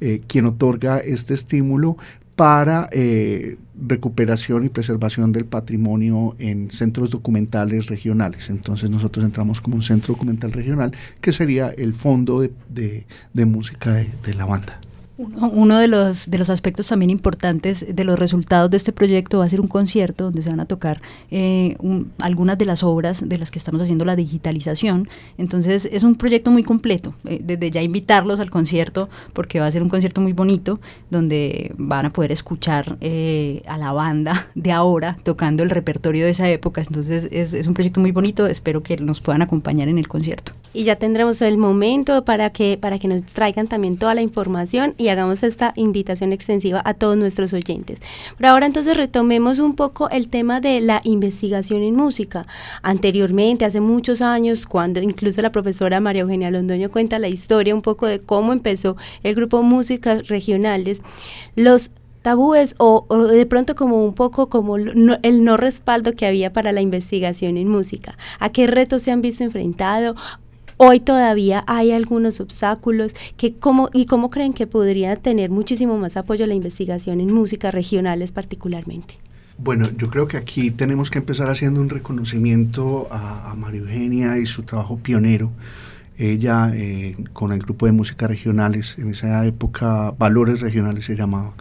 eh, 0.00 0.22
quien 0.26 0.46
otorga 0.46 0.98
este 0.98 1.34
estímulo 1.34 1.98
para 2.38 2.88
eh, 2.92 3.56
recuperación 3.84 4.64
y 4.64 4.68
preservación 4.68 5.32
del 5.32 5.44
patrimonio 5.44 6.36
en 6.38 6.70
centros 6.70 7.10
documentales 7.10 7.88
regionales. 7.88 8.48
Entonces 8.48 8.90
nosotros 8.90 9.24
entramos 9.24 9.60
como 9.60 9.74
un 9.74 9.82
centro 9.82 10.14
documental 10.14 10.52
regional 10.52 10.92
que 11.20 11.32
sería 11.32 11.70
el 11.70 11.94
fondo 11.94 12.40
de, 12.68 13.04
música 13.44 13.92
de 13.92 14.34
la 14.34 14.44
banda. 14.44 14.78
Uno, 15.18 15.78
de, 15.78 15.88
los, 15.88 16.30
de 16.30 16.38
los 16.38 16.48
aspectos 16.48 16.86
también 16.86 17.10
importantes 17.10 17.84
de 17.88 18.04
los 18.04 18.16
resultados 18.16 18.70
de 18.70 18.76
este 18.76 18.92
proyecto 18.92 19.40
va 19.40 19.46
a 19.46 19.48
ser 19.48 19.60
un 19.60 19.66
concierto 19.66 20.24
donde 20.24 20.42
se 20.42 20.50
van 20.50 20.60
a 20.60 20.66
tocar 20.66 21.02
eh, 21.32 21.76
algunas 22.20 22.56
de 22.56 22.64
las 22.64 22.84
obras 22.84 23.28
de 23.28 23.36
las 23.36 23.50
que 23.50 23.58
estamos 23.58 23.82
haciendo 23.82 24.04
la 24.04 24.14
digitalización. 24.14 25.08
Entonces 25.36 25.88
es 25.90 26.04
un 26.04 26.14
proyecto 26.14 26.52
muy 26.52 26.62
completo. 26.62 27.14
Eh, 27.24 27.40
desde 27.42 27.72
ya 27.72 27.82
invitarlos 27.82 28.38
al 28.38 28.48
concierto 28.48 29.08
porque 29.32 29.58
va 29.58 29.66
a 29.66 29.72
ser 29.72 29.82
un 29.82 29.88
concierto 29.88 30.20
muy 30.20 30.34
bonito 30.34 30.78
donde 31.10 31.74
van 31.76 32.06
a 32.06 32.10
poder 32.10 32.30
escuchar 32.30 32.96
eh, 33.00 33.62
a 33.66 33.76
la 33.76 33.92
banda 33.92 34.50
de 34.54 34.70
ahora 34.70 35.18
tocando 35.24 35.64
el 35.64 35.70
repertorio 35.70 36.26
de 36.26 36.30
esa 36.30 36.48
época. 36.48 36.80
Entonces 36.80 37.26
es, 37.32 37.54
es 37.54 37.66
un 37.66 37.74
proyecto 37.74 38.00
muy 38.00 38.12
bonito. 38.12 38.46
Espero 38.46 38.84
que 38.84 38.96
nos 38.98 39.20
puedan 39.20 39.42
acompañar 39.42 39.88
en 39.88 39.98
el 39.98 40.06
concierto. 40.06 40.52
Y 40.74 40.84
ya 40.84 40.96
tendremos 40.96 41.40
el 41.42 41.56
momento 41.56 42.24
para 42.24 42.50
que, 42.50 42.78
para 42.80 42.98
que 42.98 43.08
nos 43.08 43.22
traigan 43.24 43.68
también 43.68 43.96
toda 43.96 44.14
la 44.14 44.22
información 44.22 44.94
y 44.98 45.08
hagamos 45.08 45.42
esta 45.42 45.72
invitación 45.76 46.32
extensiva 46.32 46.82
a 46.84 46.94
todos 46.94 47.16
nuestros 47.16 47.52
oyentes. 47.52 48.00
Pero 48.36 48.50
ahora 48.50 48.66
entonces 48.66 48.96
retomemos 48.96 49.58
un 49.58 49.74
poco 49.74 50.10
el 50.10 50.28
tema 50.28 50.60
de 50.60 50.80
la 50.80 51.00
investigación 51.04 51.82
en 51.82 51.96
música. 51.96 52.46
Anteriormente, 52.82 53.64
hace 53.64 53.80
muchos 53.80 54.20
años, 54.20 54.66
cuando 54.66 55.00
incluso 55.00 55.42
la 55.42 55.52
profesora 55.52 56.00
María 56.00 56.22
Eugenia 56.22 56.50
Londoño 56.50 56.90
cuenta 56.90 57.18
la 57.18 57.28
historia 57.28 57.74
un 57.74 57.82
poco 57.82 58.06
de 58.06 58.20
cómo 58.20 58.52
empezó 58.52 58.96
el 59.22 59.34
grupo 59.34 59.62
Músicas 59.62 60.28
Regionales, 60.28 61.02
los 61.56 61.90
tabúes 62.22 62.74
o, 62.78 63.06
de 63.28 63.46
pronto 63.46 63.74
como 63.74 64.04
un 64.04 64.14
poco 64.14 64.48
como 64.48 64.76
el 64.76 65.44
no 65.44 65.56
respaldo 65.56 66.12
que 66.12 66.26
había 66.26 66.52
para 66.52 66.72
la 66.72 66.80
investigación 66.80 67.56
en 67.56 67.68
música. 67.68 68.18
¿A 68.38 68.50
qué 68.50 68.66
retos 68.66 69.02
se 69.02 69.10
han 69.10 69.22
visto 69.22 69.44
enfrentado? 69.44 70.14
Hoy 70.80 71.00
todavía 71.00 71.64
hay 71.66 71.90
algunos 71.90 72.38
obstáculos 72.38 73.12
que 73.36 73.52
cómo, 73.54 73.90
y 73.92 74.06
cómo 74.06 74.30
creen 74.30 74.52
que 74.52 74.68
podría 74.68 75.16
tener 75.16 75.50
muchísimo 75.50 75.98
más 75.98 76.16
apoyo 76.16 76.46
la 76.46 76.54
investigación 76.54 77.20
en 77.20 77.34
músicas 77.34 77.74
regionales 77.74 78.30
particularmente. 78.30 79.14
Bueno, 79.58 79.90
yo 79.90 80.08
creo 80.08 80.28
que 80.28 80.36
aquí 80.36 80.70
tenemos 80.70 81.10
que 81.10 81.18
empezar 81.18 81.50
haciendo 81.50 81.80
un 81.80 81.88
reconocimiento 81.88 83.08
a, 83.10 83.52
María 83.56 83.80
Eugenia 83.80 84.38
y 84.38 84.46
su 84.46 84.62
trabajo 84.62 84.98
pionero. 84.98 85.50
Ella 86.16 86.70
eh, 86.72 87.16
con 87.32 87.50
el 87.50 87.58
grupo 87.58 87.86
de 87.86 87.92
música 87.92 88.28
regionales, 88.28 88.94
en 88.98 89.10
esa 89.10 89.44
época 89.46 90.14
Valores 90.16 90.60
Regionales 90.60 91.06
se 91.06 91.16
llamaba, 91.16 91.54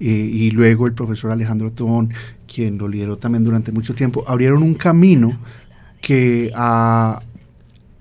eh, 0.00 0.06
y 0.06 0.50
luego 0.50 0.88
el 0.88 0.92
profesor 0.92 1.30
Alejandro 1.30 1.70
Tobón, 1.70 2.12
quien 2.52 2.78
lo 2.78 2.88
lideró 2.88 3.16
también 3.16 3.44
durante 3.44 3.70
mucho 3.70 3.94
tiempo, 3.94 4.24
abrieron 4.26 4.64
un 4.64 4.74
camino 4.74 5.38
que 6.00 6.50
a, 6.54 7.22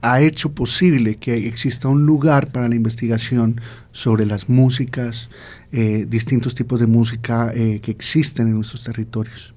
ha 0.06 0.22
hecho 0.22 0.52
posible 0.52 1.16
que 1.16 1.48
exista 1.48 1.88
un 1.88 2.06
lugar 2.06 2.52
para 2.52 2.70
la 2.70 2.76
investigación 2.76 3.60
sobre 3.92 4.28
las 4.28 4.50
músicas, 4.50 5.30
eh, 5.72 6.06
distintos 6.08 6.54
tipos 6.54 6.80
de 6.80 6.86
música 6.86 7.52
eh, 7.56 7.80
que 7.82 7.90
existen 7.90 8.48
en 8.48 8.54
nuestros 8.54 8.84
territorios. 8.84 9.56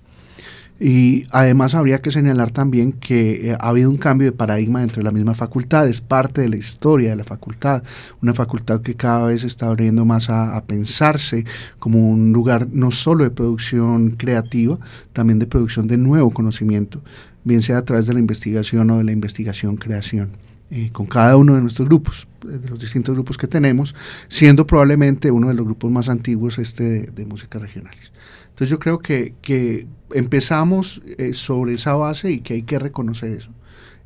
Y 0.80 1.26
además 1.32 1.74
habría 1.74 2.00
que 2.00 2.10
señalar 2.10 2.50
también 2.50 2.92
que 2.92 3.50
eh, 3.50 3.56
ha 3.60 3.68
habido 3.68 3.90
un 3.90 3.98
cambio 3.98 4.26
de 4.26 4.32
paradigma 4.32 4.80
dentro 4.80 5.00
de 5.00 5.04
la 5.04 5.10
misma 5.10 5.34
facultad, 5.34 5.86
es 5.86 6.00
parte 6.00 6.40
de 6.40 6.48
la 6.48 6.56
historia 6.56 7.10
de 7.10 7.16
la 7.16 7.24
facultad, 7.24 7.82
una 8.22 8.32
facultad 8.32 8.80
que 8.80 8.94
cada 8.94 9.26
vez 9.26 9.44
está 9.44 9.66
abriendo 9.66 10.06
más 10.06 10.30
a, 10.30 10.56
a 10.56 10.64
pensarse 10.64 11.44
como 11.78 12.08
un 12.08 12.32
lugar 12.32 12.68
no 12.72 12.90
solo 12.90 13.24
de 13.24 13.30
producción 13.30 14.12
creativa, 14.12 14.78
también 15.12 15.38
de 15.40 15.46
producción 15.46 15.88
de 15.88 15.98
nuevo 15.98 16.30
conocimiento, 16.30 17.02
bien 17.48 17.62
sea 17.62 17.78
a 17.78 17.84
través 17.84 18.06
de 18.06 18.14
la 18.14 18.20
investigación 18.20 18.90
o 18.90 18.98
de 18.98 19.04
la 19.04 19.12
investigación-creación. 19.12 20.30
Eh, 20.70 20.90
con 20.92 21.06
cada 21.06 21.34
uno 21.38 21.54
de 21.54 21.62
nuestros 21.62 21.88
grupos, 21.88 22.28
eh, 22.44 22.58
de 22.58 22.68
los 22.68 22.78
distintos 22.78 23.14
grupos 23.14 23.38
que 23.38 23.46
tenemos, 23.46 23.94
siendo 24.28 24.66
probablemente 24.66 25.30
uno 25.30 25.48
de 25.48 25.54
los 25.54 25.64
grupos 25.64 25.90
más 25.90 26.10
antiguos 26.10 26.58
este 26.58 27.10
de, 27.10 27.24
música 27.24 27.58
regionales. 27.58 28.12
Entonces 28.50 28.68
yo 28.68 28.78
creo 28.78 28.98
que, 28.98 29.34
que 29.40 29.86
empezamos 30.12 31.00
eh, 31.16 31.32
sobre 31.32 31.72
esa 31.72 31.94
base 31.94 32.32
y 32.32 32.40
que 32.40 32.52
hay 32.52 32.62
que 32.64 32.78
reconocer 32.78 33.32
eso 33.32 33.50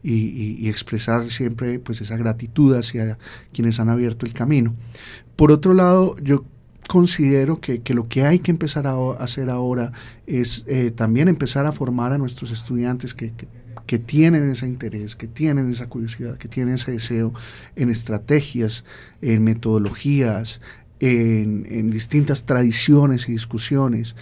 y, 0.05 0.12
y, 0.12 0.68
expresar 0.68 1.31
siempre 1.31 1.81
pues 1.81 2.00
esa 2.00 2.16
gratitud 2.16 2.76
hacia 2.76 3.18
quienes 3.52 3.81
han 3.81 3.88
abierto 3.88 4.24
el 4.24 4.33
camino. 4.33 4.72
Por 5.35 5.50
otro 5.50 5.74
lado, 5.74 6.16
yo 6.22 6.44
considero 6.92 7.59
que, 7.59 7.81
que, 7.81 7.94
lo 7.94 8.07
que 8.07 8.26
hay 8.26 8.40
que 8.40 8.50
empezar 8.50 8.87
a, 8.87 8.94
hacer 9.12 9.48
ahora 9.48 9.92
es 10.26 10.66
también 10.94 11.28
empezar 11.28 11.64
a 11.64 11.72
formar 11.72 12.12
a 12.12 12.18
nuestros 12.18 12.50
estudiantes 12.50 13.14
que, 13.14 13.33
que 13.33 13.48
que 13.87 13.98
tienen 13.98 14.50
ese 14.50 14.66
interés, 14.66 15.16
que 15.16 15.26
tienen 15.26 15.70
esa 15.70 15.88
curiosidad, 15.88 16.38
que 16.38 16.48
tienen 16.48 16.74
ese 16.74 16.92
deseo 16.92 17.33
en 17.76 17.90
estrategias, 17.90 18.85
en 19.20 19.42
metodologías, 19.44 20.61
en, 21.02 21.90
distintas 21.90 22.46
tradiciones 22.46 23.28
y 23.28 23.33
discusiones. 23.33 24.14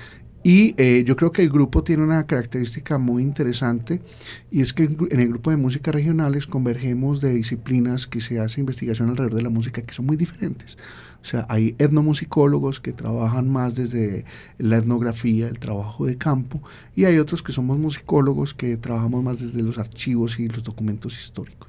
Y 0.42 0.74
eh, 0.78 1.04
yo 1.06 1.16
creo 1.16 1.32
que 1.32 1.42
el 1.42 1.50
grupo 1.50 1.84
tiene 1.84 2.02
una 2.02 2.26
característica 2.26 2.96
muy 2.96 3.22
interesante 3.22 4.00
y 4.50 4.62
es 4.62 4.72
que 4.72 4.84
en 4.84 5.20
el 5.20 5.28
grupo 5.28 5.50
de 5.50 5.58
música 5.58 5.92
regionales 5.92 6.46
convergemos 6.46 7.20
de 7.20 7.34
disciplinas 7.34 8.06
que 8.06 8.20
se 8.20 8.40
hace 8.40 8.60
investigación 8.60 9.10
alrededor 9.10 9.34
de 9.34 9.42
la 9.42 9.50
música 9.50 9.82
que 9.82 9.92
son 9.92 10.06
muy 10.06 10.16
diferentes. 10.16 10.78
O 11.22 11.24
sea, 11.26 11.44
hay 11.50 11.74
etnomusicólogos 11.78 12.80
que 12.80 12.92
trabajan 12.94 13.50
más 13.50 13.74
desde 13.74 14.24
la 14.56 14.78
etnografía, 14.78 15.48
el 15.48 15.58
trabajo 15.58 16.06
de 16.06 16.16
campo, 16.16 16.62
y 16.96 17.04
hay 17.04 17.18
otros 17.18 17.42
que 17.42 17.52
somos 17.52 17.78
musicólogos 17.78 18.54
que 18.54 18.78
trabajamos 18.78 19.22
más 19.22 19.40
desde 19.40 19.62
los 19.62 19.76
archivos 19.76 20.40
y 20.40 20.48
los 20.48 20.64
documentos 20.64 21.18
históricos. 21.20 21.68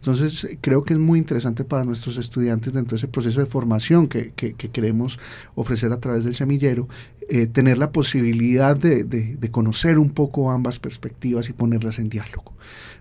Entonces, 0.00 0.48
creo 0.62 0.82
que 0.82 0.94
es 0.94 0.98
muy 0.98 1.18
interesante 1.18 1.62
para 1.62 1.84
nuestros 1.84 2.16
estudiantes 2.16 2.72
dentro 2.72 2.96
de 2.96 2.96
ese 2.96 3.08
proceso 3.08 3.40
de 3.40 3.44
formación 3.44 4.08
que, 4.08 4.32
queremos 4.72 5.18
ofrecer 5.54 5.92
a 5.92 6.00
través 6.00 6.24
del 6.24 6.34
semillero, 6.34 6.88
eh, 7.30 7.46
tener 7.46 7.78
la 7.78 7.92
posibilidad 7.92 8.76
de, 8.76 9.38
conocer 9.50 9.98
un 9.98 10.10
poco 10.10 10.50
ambas 10.50 10.78
perspectivas 10.78 11.48
y 11.48 11.52
ponerlas 11.52 11.98
en 11.98 12.08
diálogo. 12.08 12.54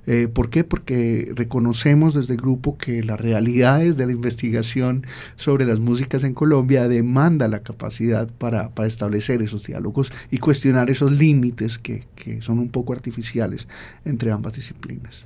Eh, 0.08 0.28
¿Por 0.32 0.50
qué? 0.50 0.64
Porque 0.64 1.32
reconocemos 1.36 2.14
desde 2.14 2.36
el 2.36 2.40
grupo 2.40 2.78
que 2.78 3.04
las 3.04 3.20
realidades 3.20 3.98
de 3.98 4.06
la 4.06 4.12
investigación 4.14 5.06
sobre 5.36 5.66
las 5.66 5.80
músicas 5.80 6.24
en 6.24 6.34
Colombia 6.34 6.88
demanda 6.88 7.48
la 7.48 7.64
capacidad 7.64 8.28
para, 8.30 8.72
establecer 8.86 9.42
esos 9.42 9.66
diálogos 9.66 10.12
y 10.32 10.38
cuestionar 10.38 10.90
esos 10.90 11.12
límites 11.20 11.78
que 11.78 12.04
son 12.42 12.60
un 12.60 12.70
poco 12.70 12.94
artificiales 12.94 13.68
entre 14.06 14.32
ambas 14.32 14.54
disciplinas. 14.54 15.26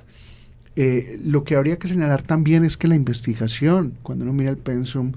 Eh, 0.76 1.20
lo 1.24 1.44
que 1.44 1.54
habría 1.54 1.78
que 1.78 1.86
señalar 1.86 2.22
también 2.22 2.64
es 2.64 2.76
que 2.76 2.88
la 2.88 2.96
investigación, 2.96 3.94
cuando 4.02 4.24
uno 4.24 4.32
mira 4.32 4.50
el 4.50 4.56
pensum 4.56 5.12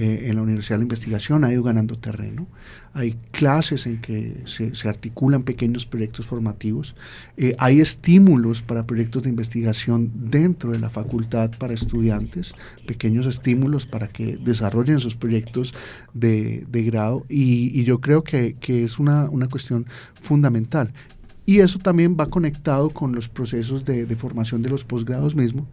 eh, 0.00 0.28
en 0.28 0.36
la 0.36 0.42
Universidad 0.42 0.78
de 0.78 0.84
Investigación, 0.84 1.42
ha 1.42 1.52
ido 1.52 1.64
ganando 1.64 1.98
terreno. 1.98 2.46
Hay 2.92 3.16
clases 3.32 3.84
en 3.84 4.00
que 4.00 4.42
se, 4.44 4.88
articulan 4.88 5.42
pequeños 5.42 5.86
proyectos 5.86 6.24
formativos. 6.24 6.94
Eh, 7.36 7.56
hay 7.58 7.80
estímulos 7.80 8.62
para 8.62 8.86
proyectos 8.86 9.24
de 9.24 9.30
investigación 9.30 10.12
dentro 10.14 10.70
de 10.70 10.78
la 10.78 10.88
facultad 10.88 11.50
para 11.58 11.74
estudiantes, 11.74 12.54
pequeños 12.86 13.26
estímulos 13.26 13.86
para 13.86 14.06
que 14.06 14.36
desarrollen 14.36 15.00
sus 15.00 15.16
proyectos 15.16 15.74
de, 16.14 16.64
grado. 16.70 17.24
Y, 17.28 17.82
yo 17.82 18.00
creo 18.00 18.22
que, 18.22 18.54
es 18.68 19.00
una, 19.00 19.28
una 19.28 19.48
cuestión 19.48 19.84
fundamental. 20.20 20.92
Y 21.48 21.60
eso 21.60 21.78
también 21.78 22.14
va 22.14 22.28
conectado 22.28 22.90
con 22.90 23.14
los 23.14 23.30
procesos 23.30 23.82
de, 23.82 24.06
formación 24.16 24.60
de 24.60 24.68
los 24.68 24.84
posgrados 24.84 25.34
mismos, 25.34 25.64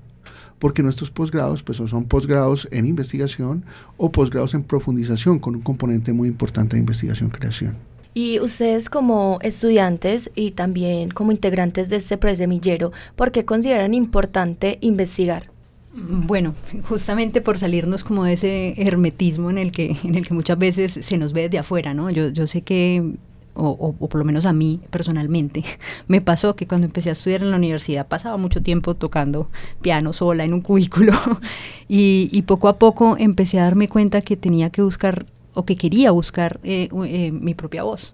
porque 0.65 0.81
nuestros 0.81 1.11
posgrados 1.11 1.61
pues 1.61 1.77
son 1.77 2.05
posgrados 2.05 2.67
en 2.71 2.87
investigación 2.87 3.63
o 3.97 4.11
posgrados 4.11 4.55
en 4.55 4.63
profundización 4.63 5.37
con 5.37 5.57
un 5.57 5.61
componente 5.61 6.11
muy 6.11 6.27
importante 6.27 6.75
de 6.75 6.79
investigación-creación. 6.79 7.75
Y 8.15 8.39
ustedes 8.39 8.89
como 8.89 9.37
estudiantes 9.43 10.31
y 10.33 10.49
también 10.49 11.11
como 11.11 11.31
integrantes 11.31 11.89
de 11.89 11.97
este 11.97 12.17
presemillero, 12.17 12.91
¿por 13.15 13.31
qué 13.31 13.45
consideran 13.45 13.93
importante 13.93 14.79
investigar? 14.81 15.51
Bueno, 15.93 16.55
justamente 16.81 17.41
por 17.41 17.59
salirnos 17.59 18.03
como 18.03 18.23
de 18.23 18.33
ese 18.33 18.73
hermetismo 18.81 19.51
en 19.51 19.59
el 19.59 19.71
que, 19.71 19.95
en 20.03 20.15
el 20.15 20.25
que 20.25 20.33
muchas 20.33 20.57
veces 20.57 20.93
se 20.93 21.17
nos 21.19 21.31
ve 21.31 21.43
desde 21.43 21.59
afuera, 21.59 21.93
¿no? 21.93 22.09
Yo, 22.09 22.29
yo 22.29 22.47
sé 22.47 22.63
que, 22.63 23.13
o, 23.55 23.93
por 23.93 24.19
lo 24.19 24.25
menos 24.25 24.45
a 24.45 24.53
mí 24.53 24.81
personalmente, 24.89 25.63
me 26.07 26.21
pasó 26.21 26.55
que 26.55 26.67
cuando 26.67 26.87
empecé 26.87 27.09
a 27.09 27.13
estudiar 27.13 27.41
en 27.41 27.51
la 27.51 27.57
universidad 27.57 28.07
pasaba 28.07 28.37
mucho 28.37 28.61
tiempo 28.61 28.95
tocando 28.95 29.49
piano 29.81 30.13
sola 30.13 30.43
en 30.43 30.53
un 30.53 30.61
cubículo 30.61 31.13
y, 31.87 32.41
poco 32.43 32.67
a 32.67 32.77
poco 32.77 33.15
empecé 33.17 33.59
a 33.59 33.63
darme 33.63 33.87
cuenta 33.87 34.21
que 34.21 34.37
tenía 34.37 34.69
que 34.69 34.81
buscar 34.81 35.25
o 35.53 35.65
que 35.65 35.77
quería 35.77 36.11
buscar 36.11 36.59
eh, 36.63 36.89
eh, 37.07 37.31
mi 37.31 37.53
propia 37.53 37.83
voz. 37.83 38.13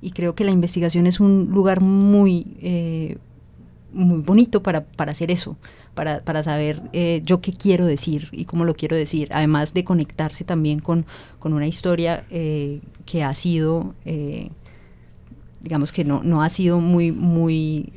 Y 0.00 0.10
creo 0.10 0.34
que 0.34 0.44
la 0.44 0.50
investigación 0.50 1.06
es 1.06 1.20
un 1.20 1.48
lugar 1.50 1.80
muy, 1.80 2.56
eh, 2.60 3.16
muy 3.92 4.20
bonito 4.20 4.62
para, 4.62 4.84
para 4.84 5.12
hacer 5.12 5.30
eso 5.30 5.56
para, 5.94 6.22
para 6.24 6.42
saber 6.42 6.82
yo 7.22 7.42
qué 7.42 7.52
quiero 7.52 7.84
decir 7.84 8.30
y 8.32 8.46
cómo 8.46 8.64
lo 8.64 8.74
quiero 8.74 8.96
decir, 8.96 9.28
además 9.30 9.74
de 9.74 9.84
conectarse 9.84 10.42
también 10.42 10.78
con, 10.78 11.04
con 11.38 11.52
una 11.52 11.66
historia 11.66 12.24
que 12.30 13.22
ha 13.22 13.34
sido, 13.34 13.94
digamos 15.62 15.92
que 15.92 16.04
no, 16.04 16.22
no 16.22 16.42
ha 16.42 16.48
sido 16.48 16.80
muy, 16.80 17.12
muy, 17.12 17.92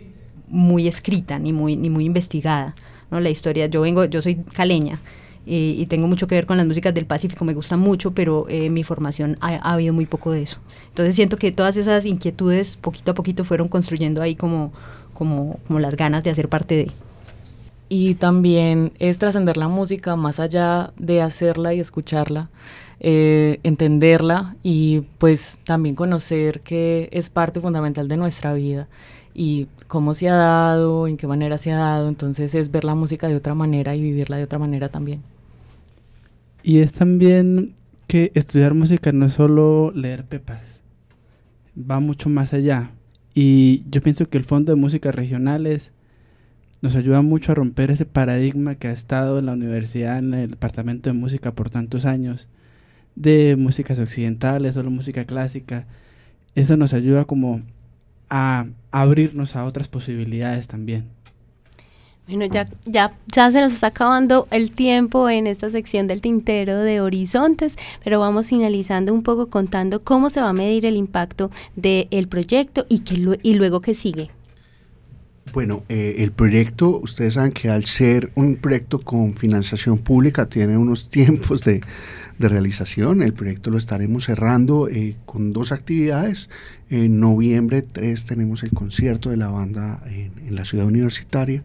muy 0.47 0.87
escrita 0.87 1.39
ni 1.39 1.53
muy, 1.53 1.75
ni 1.75 1.89
muy 1.89 2.05
investigada. 2.05 2.75
¿no? 3.11 3.19
La 3.19 3.29
historia, 3.29 3.67
yo 3.67 3.81
vengo, 3.81 4.05
yo 4.05 4.21
soy 4.21 4.35
caleña. 4.35 4.99
y 5.45 5.85
tengo 5.85 6.07
mucho 6.07 6.27
que 6.27 6.33
ver 6.35 6.47
con 6.47 6.57
las 6.57 6.65
músicas 6.65 6.93
del 6.93 7.05
Pacífico, 7.05 7.45
me 7.45 7.53
gustan 7.53 7.79
mucho, 7.79 8.11
pero 8.15 8.47
mi 8.71 8.83
formación 8.83 9.37
ha, 9.41 9.49
ha, 9.49 9.73
habido 9.73 9.93
muy 9.93 10.07
poco 10.07 10.31
de 10.31 10.41
eso. 10.41 10.57
Entonces 10.89 11.13
siento 11.13 11.37
que 11.37 11.51
todas 11.51 11.77
esas 11.77 12.05
inquietudes 12.05 12.77
poquito 12.77 13.11
a 13.11 13.13
poquito 13.13 13.43
fueron 13.43 13.67
construyendo 13.67 14.23
ahí 14.23 14.35
como, 14.35 14.73
como, 15.13 15.59
como 15.67 15.79
las 15.79 15.95
ganas 15.95 16.23
de 16.23 16.31
hacer 16.31 16.49
parte 16.49 16.75
de 16.75 16.91
y 17.89 18.15
también 18.15 18.93
es 18.99 19.19
trascender 19.19 19.57
la 19.57 19.67
música 19.67 20.15
más 20.15 20.39
allá 20.39 20.93
de 20.97 21.21
hacerla 21.21 21.73
y 21.73 21.79
escucharla, 21.79 22.49
eh, 22.99 23.59
entenderla 23.63 24.55
y 24.63 25.01
pues 25.17 25.59
también 25.63 25.95
conocer 25.95 26.61
que 26.61 27.09
es 27.11 27.29
parte 27.29 27.59
fundamental 27.59 28.07
de 28.07 28.17
nuestra 28.17 28.53
vida 28.53 28.87
y 29.33 29.67
cómo 29.87 30.13
se 30.13 30.29
ha 30.29 30.35
dado, 30.35 31.07
en 31.07 31.17
qué 31.17 31.27
manera 31.27 31.57
se 31.57 31.71
ha 31.71 31.77
dado, 31.77 32.07
entonces 32.07 32.55
es 32.55 32.71
ver 32.71 32.85
la 32.85 32.95
música 32.95 33.27
de 33.27 33.35
otra 33.35 33.53
manera 33.53 33.95
y 33.95 34.01
vivirla 34.01 34.37
de 34.37 34.43
otra 34.45 34.59
manera 34.59 34.89
también. 34.89 35.21
Y 36.63 36.79
es 36.79 36.93
también 36.93 37.75
que 38.07 38.31
estudiar 38.33 38.73
música 38.73 39.11
no 39.11 39.25
es 39.27 39.33
solo 39.33 39.91
leer 39.93 40.25
pepas, 40.25 40.61
va 41.77 41.99
mucho 41.99 42.29
más 42.29 42.53
allá. 42.53 42.91
Y 43.33 43.83
yo 43.91 44.01
pienso 44.01 44.29
que 44.29 44.37
el 44.37 44.45
Fondo 44.45 44.71
de 44.73 44.79
Música 44.79 45.11
Regionales 45.11 45.91
nos 46.81 46.95
ayuda 46.95 47.21
mucho 47.21 47.51
a 47.51 47.55
romper 47.55 47.91
ese 47.91 48.05
paradigma 48.05 48.75
que 48.75 48.87
ha 48.87 48.91
estado 48.91 49.39
en 49.39 49.47
la 49.47 49.53
universidad, 49.53 50.19
en 50.19 50.33
el 50.33 50.51
departamento 50.51 51.09
de 51.09 51.13
música 51.13 51.51
por 51.53 51.69
tantos 51.69 52.05
años, 52.05 52.47
de 53.15 53.55
músicas 53.57 53.99
occidentales, 53.99 54.73
solo 54.73 54.91
música 54.91 55.25
clásica. 55.25 55.85
Eso 56.53 56.77
nos 56.77 56.93
ayuda 56.93 57.25
como 57.25 57.61
a 58.29 58.65
abrirnos 58.91 59.55
a 59.55 59.65
otras 59.65 59.87
posibilidades 59.87 60.67
también. 60.67 61.05
Bueno, 62.27 62.45
ya, 62.45 62.67
ya, 62.85 63.13
ya 63.27 63.51
se 63.51 63.61
nos 63.61 63.73
está 63.73 63.87
acabando 63.87 64.47
el 64.49 64.71
tiempo 64.71 65.29
en 65.29 65.45
esta 65.45 65.69
sección 65.69 66.07
del 66.07 66.21
tintero 66.21 66.79
de 66.79 66.99
horizontes, 66.99 67.75
pero 68.03 68.19
vamos 68.19 68.47
finalizando 68.47 69.13
un 69.13 69.21
poco 69.21 69.47
contando 69.47 70.03
cómo 70.03 70.31
se 70.31 70.41
va 70.41 70.49
a 70.49 70.53
medir 70.53 70.87
el 70.87 70.97
impacto 70.97 71.51
del 71.75 72.27
proyecto 72.27 72.87
y, 72.89 72.99
que, 72.99 73.39
y 73.43 73.53
luego 73.53 73.79
qué 73.81 73.93
sigue. 73.93 74.31
Bueno, 75.55 75.85
eh, 75.87 76.15
el 76.17 76.33
proyecto, 76.33 76.99
ustedes 76.99 77.35
saben 77.35 77.53
que 77.53 77.69
al 77.69 77.85
ser 77.85 78.29
un 78.35 78.57
proyecto 78.57 78.99
con 78.99 79.35
financiación 79.35 79.99
pública 79.99 80.47
tiene 80.47 80.75
unos 80.75 81.07
tiempos 81.09 81.61
de, 81.61 81.79
de 82.37 82.49
realización. 82.49 83.21
El 83.21 83.33
proyecto 83.33 83.71
lo 83.71 83.77
estaremos 83.77 84.25
cerrando 84.25 84.89
eh, 84.89 85.15
con 85.25 85.53
dos 85.53 85.71
actividades. 85.71 86.49
En 86.89 87.21
noviembre 87.21 87.81
3 87.81 88.25
tenemos 88.25 88.63
el 88.63 88.71
concierto 88.71 89.29
de 89.29 89.37
la 89.37 89.47
banda 89.47 90.03
en, 90.05 90.53
la 90.53 90.65
ciudad 90.65 90.85
universitaria 90.85 91.63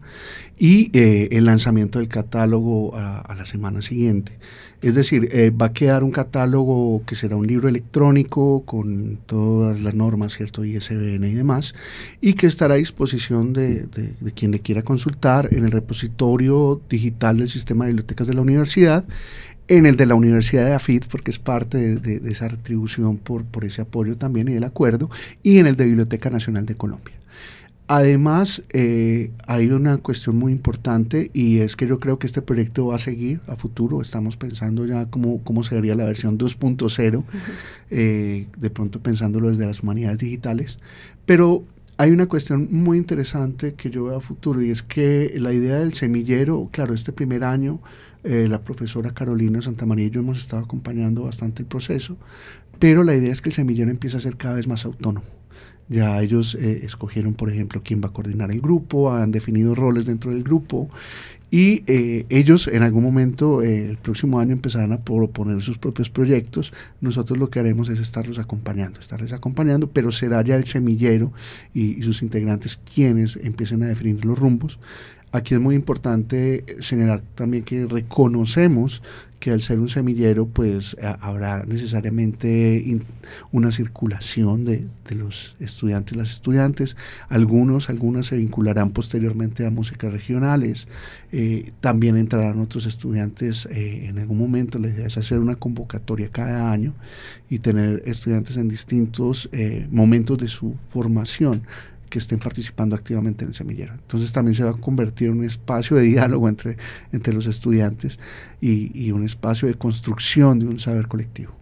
y 0.57 0.89
eh, 0.97 1.27
el 1.33 1.45
lanzamiento 1.45 1.99
del 1.99 2.07
catálogo 2.07 2.95
a, 2.95 3.35
la 3.37 3.45
semana 3.45 3.81
siguiente. 3.81 4.37
Es 4.81 4.95
decir, 4.95 5.29
eh, 5.31 5.51
va 5.51 5.67
a 5.67 5.73
quedar 5.73 6.03
un 6.03 6.11
catálogo 6.11 7.03
que 7.05 7.13
será 7.13 7.35
un 7.35 7.45
libro 7.45 7.69
electrónico 7.69 8.63
con 8.65 9.19
todas 9.27 9.81
las 9.81 9.93
normas, 9.93 10.33
¿cierto? 10.33 10.65
ISBN 10.65 11.23
y 11.23 11.33
demás, 11.33 11.75
y 12.19 12.33
que 12.33 12.47
estará 12.47 12.73
a 12.73 12.77
disposición 12.77 13.53
de, 13.53 13.87
quien 14.33 14.51
le 14.51 14.59
quiera 14.59 14.81
consultar 14.81 15.53
en 15.53 15.65
el 15.65 15.71
repositorio 15.71 16.81
digital 16.89 17.37
del 17.37 17.49
sistema 17.49 17.85
de 17.85 17.91
bibliotecas 17.91 18.25
de 18.25 18.33
la 18.33 18.41
universidad 18.41 19.05
en 19.67 19.85
el 19.85 19.95
de 19.95 20.05
la 20.05 20.15
Universidad 20.15 20.65
de 20.65 20.73
AFIT, 20.73 21.05
porque 21.05 21.31
es 21.31 21.39
parte 21.39 21.95
de, 21.95 22.29
esa 22.29 22.47
retribución 22.47 23.17
por, 23.17 23.45
por 23.45 23.63
ese 23.63 23.83
apoyo 23.83 24.17
también 24.17 24.49
y 24.49 24.53
del 24.53 24.63
acuerdo, 24.65 25.09
y 25.43 25.59
en 25.59 25.67
el 25.67 25.77
de 25.77 25.85
Biblioteca 25.85 26.29
Nacional 26.29 26.65
de 26.65 26.75
Colombia. 26.75 27.20
Además, 27.93 28.63
eh, 28.69 29.31
hay 29.47 29.67
una 29.67 29.97
cuestión 29.97 30.37
muy 30.37 30.53
importante 30.53 31.29
y 31.33 31.57
es 31.57 31.75
que 31.75 31.85
yo 31.85 31.99
creo 31.99 32.19
que 32.19 32.25
este 32.25 32.41
proyecto 32.41 32.85
va 32.85 32.95
a 32.95 32.99
seguir 32.99 33.41
a 33.47 33.57
futuro. 33.57 34.01
Estamos 34.01 34.37
pensando 34.37 34.85
ya 34.85 35.07
cómo, 35.07 35.43
cómo 35.43 35.61
sería 35.61 35.93
la 35.93 36.05
versión 36.05 36.37
2.0, 36.37 37.25
eh, 37.89 38.47
de 38.57 38.69
pronto 38.69 39.01
pensándolo 39.01 39.49
desde 39.49 39.65
las 39.65 39.83
humanidades 39.83 40.19
digitales. 40.19 40.77
Pero 41.25 41.65
hay 41.97 42.11
una 42.11 42.27
cuestión 42.27 42.69
muy 42.71 42.97
interesante 42.97 43.73
que 43.73 43.89
yo 43.89 44.05
veo 44.05 44.15
a 44.15 44.21
futuro 44.21 44.61
y 44.61 44.69
es 44.69 44.83
que 44.83 45.33
la 45.35 45.51
idea 45.51 45.75
del 45.79 45.91
semillero, 45.91 46.69
claro, 46.71 46.93
este 46.93 47.11
primer 47.11 47.43
año 47.43 47.81
eh, 48.23 48.47
la 48.47 48.61
profesora 48.61 49.13
Carolina 49.13 49.61
Santamaría 49.61 50.05
y 50.05 50.11
yo 50.11 50.21
hemos 50.21 50.37
estado 50.37 50.63
acompañando 50.63 51.23
bastante 51.23 51.63
el 51.63 51.67
proceso, 51.67 52.15
pero 52.79 53.03
la 53.03 53.17
idea 53.17 53.33
es 53.33 53.41
que 53.41 53.49
el 53.49 53.53
semillero 53.55 53.91
empiece 53.91 54.15
a 54.15 54.21
ser 54.21 54.37
cada 54.37 54.55
vez 54.55 54.65
más 54.65 54.85
autónomo. 54.85 55.40
Ya 55.89 56.21
ellos 56.21 56.55
eh, 56.55 56.81
escogieron, 56.83 57.33
por 57.33 57.49
ejemplo, 57.49 57.81
quién 57.83 58.01
va 58.01 58.07
a 58.07 58.13
coordinar 58.13 58.51
el 58.51 58.61
grupo, 58.61 59.13
han 59.13 59.31
definido 59.31 59.75
roles 59.75 60.05
dentro 60.05 60.31
del 60.31 60.43
grupo 60.43 60.89
y 61.53 61.83
eh, 61.85 62.25
ellos 62.29 62.67
en 62.67 62.81
algún 62.81 63.03
momento, 63.03 63.61
el 63.61 63.97
próximo 63.97 64.39
año, 64.39 64.53
empezarán 64.53 64.93
a 64.93 65.01
proponer 65.01 65.61
sus 65.61 65.77
propios 65.77 66.09
proyectos. 66.09 66.73
Nosotros 67.01 67.37
lo 67.37 67.49
que 67.49 67.59
haremos 67.59 67.89
es 67.89 67.99
estarlos 67.99 68.39
acompañando, 68.39 69.01
estarles 69.01 69.33
acompañando, 69.33 69.89
pero 69.89 70.13
será 70.13 70.41
ya 70.43 70.55
el 70.55 70.63
semillero 70.63 71.33
y 71.73 72.01
sus 72.03 72.21
integrantes 72.21 72.77
quienes 72.77 73.35
empiecen 73.35 73.83
a 73.83 73.87
definir 73.87 74.23
los 74.23 74.39
rumbos. 74.39 74.79
Aquí 75.33 75.55
es 75.55 75.61
muy 75.61 75.75
importante 75.75 76.65
señalar 76.79 77.21
también 77.35 77.63
que 77.63 77.85
reconocemos 77.85 79.01
que 79.41 79.51
al 79.51 79.61
ser 79.61 79.79
un 79.79 79.89
semillero 79.89 80.45
pues 80.45 80.95
habrá 81.19 81.65
necesariamente 81.65 82.99
una 83.51 83.71
circulación 83.71 84.65
de, 84.65 84.85
los 85.15 85.55
estudiantes, 85.59 86.15
las 86.15 86.31
estudiantes, 86.31 86.95
algunos, 87.27 87.89
algunas 87.89 88.27
se 88.27 88.37
vincularán 88.37 88.91
posteriormente 88.91 89.65
a 89.65 89.71
músicas 89.71 90.13
regionales, 90.13 90.87
eh, 91.31 91.73
también 91.81 92.17
entrarán 92.17 92.59
otros 92.59 92.85
estudiantes 92.85 93.65
eh, 93.71 94.05
en 94.05 94.19
algún 94.19 94.37
momento, 94.37 94.77
la 94.79 94.87
idea 94.89 95.07
es 95.07 95.17
hacer 95.17 95.39
una 95.39 95.55
convocatoria 95.55 96.29
cada 96.29 96.71
año 96.71 96.93
y 97.49 97.59
tener 97.59 98.03
estudiantes 98.05 98.57
en 98.57 98.69
distintos 98.69 99.49
eh, 99.53 99.87
momentos 99.91 100.37
de 100.37 100.47
su 100.47 100.75
formación 100.89 101.63
que 102.11 102.19
estén 102.19 102.39
participando 102.39 102.93
activamente 102.95 103.45
en 103.45 103.49
el 103.49 103.55
semillero. 103.55 103.93
Entonces 103.93 104.31
también 104.33 104.53
se 104.53 104.65
va 104.65 104.71
a 104.71 104.73
convertir 104.73 105.29
en 105.29 105.39
un 105.39 105.45
espacio 105.45 105.95
de 105.95 106.03
diálogo 106.03 106.49
entre, 106.49 106.77
entre 107.13 107.33
los 107.33 107.47
estudiantes 107.47 108.19
y, 108.59 109.11
un 109.11 109.23
espacio 109.23 109.67
de 109.67 109.75
construcción 109.75 110.59
de 110.59 110.67
un 110.67 110.77
saber 110.77 111.07
colectivo. 111.07 111.53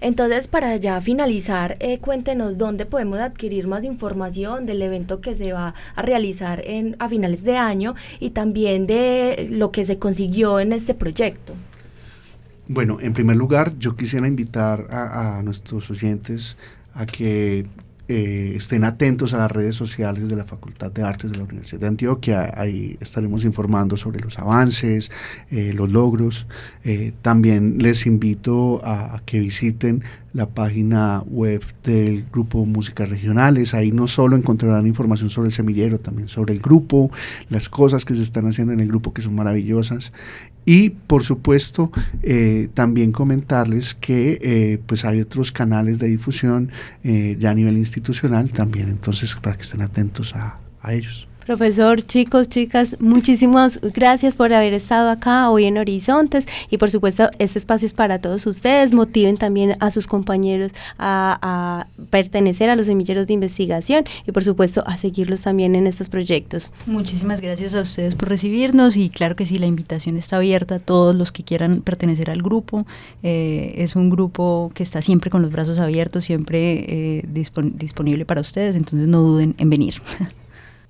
Entonces, 0.00 0.46
para 0.46 0.76
ya 0.76 1.00
finalizar, 1.00 1.76
eh, 1.80 1.98
cuéntenos 1.98 2.56
dónde 2.56 2.86
podemos 2.86 3.18
adquirir 3.18 3.66
más 3.66 3.82
información 3.82 4.64
del 4.64 4.80
evento 4.82 5.20
que 5.20 5.34
se 5.34 5.52
va 5.52 5.74
a 5.96 6.02
realizar 6.02 6.62
en, 6.64 6.94
a 6.98 7.08
finales 7.08 7.42
de 7.42 7.56
año 7.56 7.94
y 8.20 8.30
también 8.30 8.86
de 8.86 9.48
lo 9.50 9.72
que 9.72 9.84
se 9.84 9.98
consiguió 9.98 10.60
en 10.60 10.72
este 10.72 10.94
proyecto. 10.94 11.54
Bueno, 12.68 12.98
en 13.00 13.12
primer 13.12 13.36
lugar, 13.36 13.76
yo 13.78 13.96
quisiera 13.96 14.28
invitar 14.28 14.86
a, 14.90 15.38
a 15.38 15.42
nuestros 15.42 15.90
oyentes 15.90 16.56
a 16.94 17.06
que 17.06 17.66
eh, 18.10 18.54
estén 18.56 18.84
atentos 18.84 19.34
a 19.34 19.38
las 19.38 19.52
redes 19.52 19.76
sociales 19.76 20.30
de 20.30 20.36
la 20.36 20.44
Facultad 20.44 20.90
de 20.90 21.02
Artes 21.02 21.30
de 21.30 21.36
la 21.36 21.44
Universidad 21.44 21.80
de 21.82 21.88
Antioquia. 21.88 22.52
Ahí 22.54 22.96
estaremos 23.00 23.44
informando 23.44 23.98
sobre 23.98 24.20
los 24.20 24.38
avances, 24.38 25.10
eh, 25.50 25.74
los 25.74 25.90
logros. 25.90 26.46
Eh, 26.84 27.12
también 27.20 27.76
les 27.78 28.06
invito 28.06 28.80
a, 28.82 29.20
que 29.26 29.40
visiten 29.40 30.02
la 30.32 30.46
página 30.46 31.22
web 31.26 31.62
del 31.84 32.24
grupo 32.32 32.64
Músicas 32.64 33.10
Regionales. 33.10 33.74
Ahí 33.74 33.92
no 33.92 34.06
solo 34.06 34.36
encontrarán 34.36 34.86
información 34.86 35.28
sobre 35.28 35.48
el 35.48 35.52
semillero, 35.52 36.00
también 36.00 36.28
sobre 36.28 36.54
el 36.54 36.60
grupo, 36.60 37.10
las 37.50 37.68
cosas 37.68 38.06
que 38.06 38.14
se 38.14 38.22
están 38.22 38.46
haciendo 38.46 38.72
en 38.72 38.80
el 38.80 38.88
grupo 38.88 39.12
que 39.12 39.20
son 39.20 39.34
maravillosas. 39.34 40.12
Y 40.70 40.90
por 40.90 41.24
supuesto, 41.24 41.90
eh, 42.22 42.68
también 42.74 43.10
comentarles 43.10 43.94
que 43.94 44.38
eh, 44.42 44.78
pues 44.84 45.06
hay 45.06 45.22
otros 45.22 45.50
canales 45.50 45.98
de 45.98 46.08
difusión 46.08 46.70
eh, 47.02 47.38
ya 47.40 47.52
a 47.52 47.54
nivel 47.54 47.78
institucional 47.78 48.50
también, 48.52 48.90
entonces 48.90 49.34
para 49.36 49.56
que 49.56 49.62
estén 49.62 49.80
atentos 49.80 50.34
a 50.34 50.58
ellos. 50.92 51.26
Profesor, 51.48 52.02
chicos, 52.02 52.50
chicas, 52.50 52.98
muchísimas 53.00 53.80
gracias 53.94 54.36
por 54.36 54.52
haber 54.52 54.74
estado 54.74 55.08
acá 55.08 55.48
hoy 55.48 55.64
en 55.64 55.78
Horizontes 55.78 56.44
y 56.68 56.76
por 56.76 56.90
supuesto 56.90 57.30
este 57.38 57.58
espacio 57.58 57.86
es 57.86 57.94
para 57.94 58.18
todos 58.18 58.46
ustedes. 58.46 58.92
Motiven 58.92 59.38
también 59.38 59.74
a 59.80 59.90
sus 59.90 60.06
compañeros 60.06 60.72
a, 60.98 61.86
pertenecer 62.10 62.68
a 62.68 62.76
los 62.76 62.84
semilleros 62.84 63.26
de 63.26 63.32
investigación 63.32 64.04
y 64.26 64.32
por 64.32 64.44
supuesto 64.44 64.84
a 64.86 64.98
seguirlos 64.98 65.40
también 65.40 65.74
en 65.74 65.86
estos 65.86 66.10
proyectos. 66.10 66.70
Muchísimas 66.84 67.40
gracias 67.40 67.72
a 67.72 67.80
ustedes 67.80 68.14
por 68.14 68.28
recibirnos 68.28 68.98
y 68.98 69.08
claro 69.08 69.34
que 69.34 69.46
sí, 69.46 69.56
la 69.56 69.64
invitación 69.64 70.18
está 70.18 70.36
abierta 70.36 70.74
a 70.74 70.80
todos 70.80 71.16
los 71.16 71.32
que 71.32 71.44
quieran 71.44 71.80
pertenecer 71.80 72.28
al 72.28 72.42
grupo. 72.42 72.86
Eh, 73.22 73.72
es 73.78 73.96
un 73.96 74.10
grupo 74.10 74.70
que 74.74 74.82
está 74.82 75.00
siempre 75.00 75.30
con 75.30 75.40
los 75.40 75.50
brazos 75.50 75.78
abiertos, 75.78 76.24
siempre 76.24 76.84
eh, 77.16 77.22
disponible 77.26 78.26
para 78.26 78.42
ustedes, 78.42 78.76
entonces 78.76 79.08
no 79.08 79.22
duden 79.22 79.54
en 79.56 79.70
venir. 79.70 79.94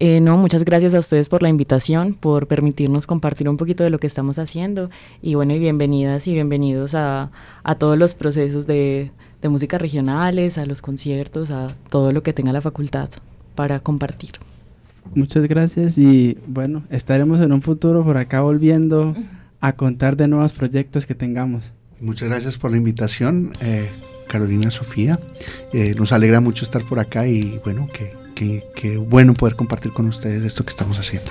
Eh, 0.01 0.21
no, 0.21 0.37
muchas 0.37 0.65
gracias 0.65 0.95
a 0.95 1.01
ustedes 1.01 1.29
por 1.29 1.43
la 1.43 1.49
invitación, 1.49 2.15
por 2.15 2.47
permitirnos 2.47 3.07
compartir 3.07 3.49
un 3.49 3.57
poquito 3.57 3.83
de 3.83 3.91
lo 3.91 3.99
que 3.99 4.07
estamos 4.07 4.39
haciendo 4.39 4.91
y 5.23 5.35
bueno, 5.35 5.55
y 5.55 5.59
bienvenidas 5.59 6.29
y 6.29 6.35
bienvenidos 6.35 6.95
a, 6.95 7.31
todos 7.79 7.99
los 7.99 8.15
procesos 8.15 8.69
de, 8.69 9.11
de 9.43 9.49
música 9.49 9.77
regionales, 9.77 10.57
a 10.57 10.67
los 10.67 10.83
conciertos, 10.83 11.51
a 11.51 11.75
todo 11.91 12.13
lo 12.13 12.23
que 12.23 12.33
tenga 12.33 12.53
la 12.53 12.61
facultad 12.61 13.11
para 13.57 13.81
compartir. 13.81 14.33
Muchas 15.17 15.47
gracias 15.47 15.99
y 15.99 16.39
bueno, 16.47 16.85
estaremos 16.91 17.41
en 17.41 17.53
un 17.53 17.63
futuro 17.63 18.05
por 18.05 18.19
acá 18.19 18.41
volviendo 18.41 19.17
a 19.61 19.73
contar 19.73 20.17
de 20.17 20.29
nuevos 20.29 20.53
proyectos 20.53 21.07
que 21.07 21.17
tengamos. 21.17 21.65
Muchas 22.01 22.29
gracias 22.29 22.57
por 22.57 22.71
la 22.71 22.77
invitación, 22.77 23.53
eh, 23.61 23.89
Carolina 24.29 24.71
Sofía. 24.71 25.19
Eh, 25.73 25.97
nos 25.99 26.13
alegra 26.13 26.41
mucho 26.41 26.65
estar 26.65 26.85
por 26.85 27.01
acá 27.01 27.27
y 27.27 27.59
bueno, 27.65 27.89
que 27.93 28.13
qué, 28.75 28.97
bueno 28.97 29.35
poder 29.35 29.57
compartir 29.57 29.93
con 29.93 30.07
ustedes 30.07 30.45
esto 30.45 30.65
que 30.65 30.71
estamos 30.71 30.99
haciendo. 30.99 31.31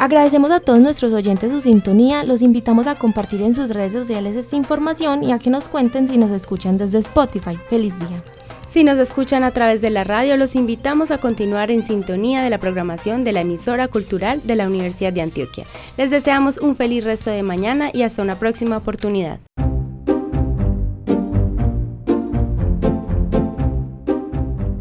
Agradecemos 0.00 0.52
a 0.52 0.60
todos 0.60 0.80
nuestros 0.80 1.12
oyentes 1.12 1.50
su 1.50 1.60
sintonía, 1.60 2.22
los 2.22 2.40
invitamos 2.40 2.86
a 2.86 2.94
compartir 2.94 3.42
en 3.42 3.54
sus 3.54 3.70
redes 3.70 3.92
sociales 3.92 4.36
esta 4.36 4.54
información 4.54 5.24
y 5.24 5.32
a 5.32 5.38
que 5.38 5.50
nos 5.50 5.68
cuenten 5.68 6.06
si 6.06 6.18
nos 6.18 6.30
escuchan 6.30 6.78
desde 6.78 6.98
Spotify. 6.98 7.58
Feliz 7.68 7.98
día. 7.98 8.22
Si 8.68 8.84
nos 8.84 8.98
escuchan 8.98 9.44
a 9.44 9.52
través 9.52 9.80
de 9.80 9.88
la 9.88 10.04
radio, 10.04 10.36
los 10.36 10.54
invitamos 10.54 11.10
a 11.10 11.18
continuar 11.18 11.70
en 11.70 11.82
sintonía 11.82 12.42
de 12.42 12.50
la 12.50 12.58
programación 12.58 13.24
de 13.24 13.32
la 13.32 13.40
emisora 13.40 13.88
cultural 13.88 14.42
de 14.44 14.56
la 14.56 14.66
Universidad 14.66 15.10
de 15.10 15.22
Antioquia. 15.22 15.64
Les 15.96 16.10
deseamos 16.10 16.58
un 16.58 16.76
feliz 16.76 17.02
resto 17.02 17.30
de 17.30 17.42
mañana 17.42 17.90
y 17.94 18.02
hasta 18.02 18.20
una 18.20 18.38
próxima 18.38 18.76
oportunidad. 18.76 19.40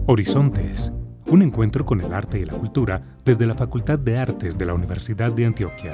Horizontes, 0.06 0.92
un 1.28 1.42
encuentro 1.42 1.86
con 1.86 2.02
el 2.02 2.14
arte 2.14 2.40
y 2.40 2.46
la 2.46 2.54
cultura 2.54 3.02
desde 3.24 3.46
la 3.46 3.56
Facultad 3.56 4.00
de 4.00 4.18
Artes 4.18 4.58
de 4.58 4.66
la 4.66 4.74
Universidad 4.74 5.32
de 5.32 5.46
Antioquia. 5.46 5.94